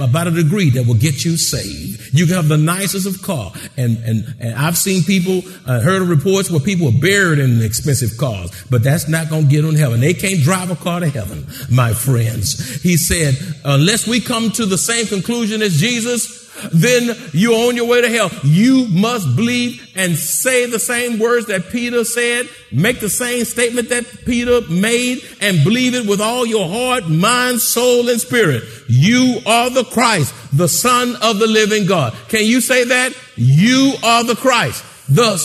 about 0.01 0.27
a 0.27 0.31
degree 0.31 0.71
that 0.71 0.87
will 0.87 0.95
get 0.95 1.25
you 1.25 1.37
saved. 1.37 2.15
You 2.15 2.27
can 2.27 2.37
have 2.37 2.49
the 2.49 2.57
nicest 2.57 3.07
of 3.07 3.21
car. 3.23 3.53
And, 3.77 3.99
and, 3.99 4.35
and 4.41 4.55
I've 4.55 4.79
seen 4.79 5.03
people, 5.03 5.43
uh, 5.67 5.81
heard 5.81 6.03
of 6.03 6.09
reports 6.09 6.51
where 6.51 6.61
people 6.61 6.89
are 6.89 7.01
buried 7.01 7.39
in 7.39 7.63
expensive 7.63 8.17
cars, 8.17 8.51
but 8.71 8.83
that's 8.83 9.09
not 9.09 9.29
going 9.29 9.45
to 9.45 9.49
get 9.49 9.63
them 9.63 9.75
heaven. 9.75 10.01
They 10.01 10.15
can't 10.15 10.41
drive 10.41 10.71
a 10.71 10.77
car 10.77 11.01
to 11.01 11.09
heaven, 11.09 11.47
my 11.71 11.93
friends. 11.93 12.83
He 12.83 12.97
said, 12.97 13.35
unless 13.65 14.07
we 14.07 14.21
come 14.21 14.51
to 14.53 14.67
the 14.67 14.79
same 14.79 15.07
conclusion 15.07 15.61
as 15.63 15.79
Jesus, 15.79 16.46
then 16.73 17.17
you're 17.33 17.69
on 17.69 17.77
your 17.77 17.87
way 17.87 18.01
to 18.01 18.09
hell. 18.09 18.31
You 18.43 18.87
must 18.89 19.37
believe 19.37 19.91
and 19.95 20.17
say 20.17 20.67
the 20.67 20.79
same 20.79 21.19
words 21.19 21.47
that 21.47 21.71
Peter 21.71 22.05
said, 22.05 22.49
make 22.73 23.01
the 23.01 23.09
same 23.09 23.45
statement 23.45 23.89
that 23.91 24.05
Peter 24.25 24.61
made, 24.69 25.23
and 25.41 25.63
believe 25.65 25.95
it 25.95 26.07
with 26.07 26.21
all 26.21 26.47
your 26.47 26.69
heart, 26.69 27.09
mind, 27.09 27.61
soul, 27.61 28.09
and 28.09 28.21
spirit. 28.21 28.63
You 28.89 29.41
are 29.47 29.71
the 29.71 29.85
Christ, 29.85 30.35
the 30.57 30.69
Son 30.69 31.17
of 31.23 31.39
the 31.39 31.47
living 31.47 31.87
God. 31.87 32.15
Can 32.29 32.45
you 32.45 32.61
say 32.61 32.85
that? 32.85 33.13
You 33.37 33.95
are 34.03 34.25
the 34.25 34.37
Christ. 34.37 34.85
The 35.09 35.37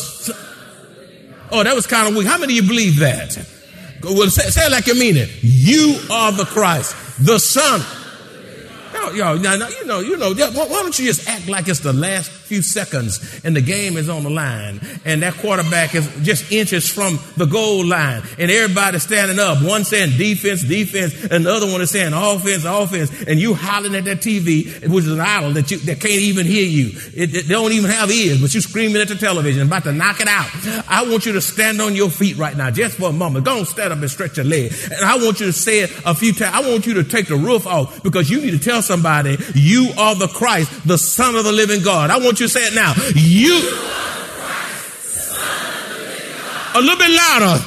Oh, 1.54 1.64
that 1.64 1.76
was 1.76 1.86
kind 1.86 2.08
of 2.08 2.16
weak. 2.16 2.28
How 2.28 2.38
many 2.38 2.58
of 2.58 2.64
you 2.64 2.70
believe 2.70 3.00
that? 3.00 3.36
Well, 4.04 4.30
say, 4.30 4.50
say 4.50 4.66
it 4.66 4.72
like 4.72 4.88
you 4.88 4.98
mean 4.98 5.18
it. 5.18 5.30
You 5.42 6.00
are 6.10 6.32
the 6.32 6.46
Christ, 6.46 6.96
the 7.24 7.40
Son 7.40 7.82
yo, 9.10 9.36
now, 9.38 9.56
now, 9.56 9.68
you 9.68 9.86
know, 9.86 10.00
you 10.00 10.18
know, 10.18 10.34
why 10.34 10.68
don't 10.68 10.98
you 11.00 11.06
just 11.06 11.28
act 11.28 11.48
like 11.48 11.68
it's 11.68 11.80
the 11.80 11.94
last 11.94 12.41
few 12.52 12.62
seconds 12.62 13.40
and 13.46 13.56
the 13.56 13.62
game 13.62 13.96
is 13.96 14.10
on 14.10 14.24
the 14.24 14.30
line 14.30 14.82
and 15.06 15.22
that 15.22 15.34
quarterback 15.36 15.96
is 15.96 16.06
just 16.22 16.52
inches 16.52 16.90
from 16.90 17.18
the 17.38 17.46
goal 17.46 17.86
line 17.86 18.22
and 18.38 18.52
everybody's 18.52 19.04
standing 19.04 19.40
up. 19.40 19.64
One 19.64 19.86
saying 19.86 20.18
defense, 20.18 20.62
defense, 20.62 21.14
and 21.32 21.46
the 21.46 21.50
other 21.54 21.72
one 21.72 21.80
is 21.80 21.92
saying 21.92 22.12
offense, 22.12 22.66
offense, 22.66 23.10
and 23.24 23.40
you 23.40 23.54
hollering 23.54 23.96
at 23.96 24.04
that 24.04 24.18
TV, 24.18 24.86
which 24.86 25.06
is 25.06 25.14
an 25.14 25.22
idol 25.22 25.52
that 25.52 25.72
you, 25.72 25.78
that 25.78 26.02
can't 26.02 26.20
even 26.20 26.46
hear 26.46 26.66
you. 26.66 26.90
It, 27.16 27.34
it, 27.34 27.48
don't 27.48 27.72
even 27.72 27.90
have 27.90 28.12
ears, 28.12 28.42
but 28.42 28.54
you're 28.54 28.60
screaming 28.60 29.02
at 29.02 29.08
the 29.08 29.16
television, 29.16 29.68
about 29.68 29.84
to 29.84 29.94
knock 29.94 30.20
it 30.20 30.28
out. 30.28 30.50
I 30.90 31.08
want 31.10 31.26
you 31.26 31.32
to 31.32 31.42
stand 31.42 31.82
on 31.82 31.96
your 31.96 32.10
feet 32.10 32.38
right 32.38 32.58
now, 32.58 32.70
just 32.70 32.98
for 32.98 33.12
a 33.12 33.14
moment. 33.14 33.46
Go 33.46 33.60
and 33.60 33.68
stand 33.68 33.94
up 33.94 34.00
and 34.00 34.12
stretch 34.12 34.36
your 34.36 34.46
leg. 34.46 34.74
And 34.92 35.06
I 35.06 35.16
want 35.16 35.40
you 35.40 35.46
to 35.46 35.54
say 35.54 35.80
it 35.80 35.92
a 36.06 36.14
few 36.14 36.34
times. 36.34 36.54
I 36.54 36.70
want 36.70 36.86
you 36.86 36.96
to 36.96 37.06
take 37.06 37.28
the 37.28 37.38
roof 37.38 37.66
off 37.66 38.04
because 38.04 38.30
you 38.30 38.42
need 38.42 38.52
to 38.52 38.60
tell 38.60 38.82
somebody 38.82 39.38
you 39.56 39.92
are 39.98 40.16
the 40.16 40.28
Christ, 40.28 40.86
the 40.86 40.98
Son 40.98 41.36
of 41.36 41.46
the 41.46 41.54
living 41.54 41.82
God. 41.82 42.10
I 42.10 42.18
want 42.18 42.41
you 42.41 42.41
to 42.42 42.50
say 42.50 42.62
it 42.66 42.74
now. 42.74 42.94
You. 43.14 43.56
A 46.74 46.82
little 46.82 46.98
bit 46.98 47.12
louder. 47.12 47.62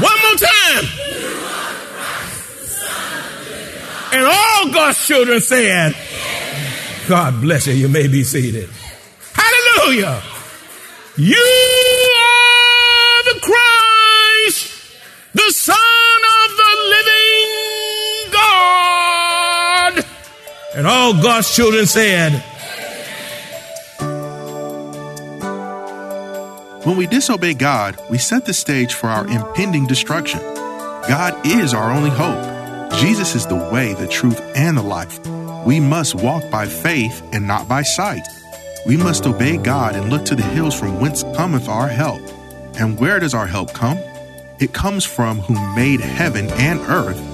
One 0.00 0.18
more 0.22 0.36
time. 0.36 0.84
And 4.12 4.26
all 4.26 4.72
God's 4.72 5.06
children 5.06 5.40
said, 5.40 5.94
God 7.08 7.40
bless 7.40 7.66
you. 7.66 7.74
You 7.74 7.88
may 7.88 8.08
be 8.08 8.24
seated. 8.24 8.68
Hallelujah. 9.32 10.22
You 11.16 11.36
are 12.20 13.24
the 13.32 13.40
Christ, 13.40 14.96
the 15.32 15.50
Son 15.52 15.93
And 20.76 20.86
all 20.86 21.12
God's 21.14 21.54
children 21.54 21.86
said, 21.86 22.42
When 26.84 26.96
we 26.96 27.06
disobey 27.06 27.54
God, 27.54 27.96
we 28.10 28.18
set 28.18 28.44
the 28.44 28.52
stage 28.52 28.92
for 28.92 29.06
our 29.06 29.26
impending 29.26 29.86
destruction. 29.86 30.40
God 30.40 31.46
is 31.46 31.72
our 31.72 31.90
only 31.90 32.10
hope. 32.10 32.92
Jesus 33.00 33.34
is 33.34 33.46
the 33.46 33.70
way, 33.72 33.94
the 33.94 34.06
truth, 34.06 34.40
and 34.54 34.76
the 34.76 34.82
life. 34.82 35.18
We 35.64 35.80
must 35.80 36.14
walk 36.14 36.50
by 36.50 36.66
faith 36.66 37.22
and 37.32 37.46
not 37.46 37.68
by 37.68 37.82
sight. 37.82 38.26
We 38.86 38.96
must 38.96 39.26
obey 39.26 39.56
God 39.56 39.96
and 39.96 40.10
look 40.10 40.26
to 40.26 40.34
the 40.34 40.42
hills 40.42 40.78
from 40.78 41.00
whence 41.00 41.22
cometh 41.34 41.68
our 41.68 41.88
help. 41.88 42.20
And 42.78 42.98
where 42.98 43.18
does 43.18 43.32
our 43.32 43.46
help 43.46 43.72
come? 43.72 43.98
It 44.58 44.72
comes 44.72 45.04
from 45.04 45.38
who 45.38 45.54
made 45.74 46.00
heaven 46.00 46.50
and 46.50 46.80
earth. 46.80 47.33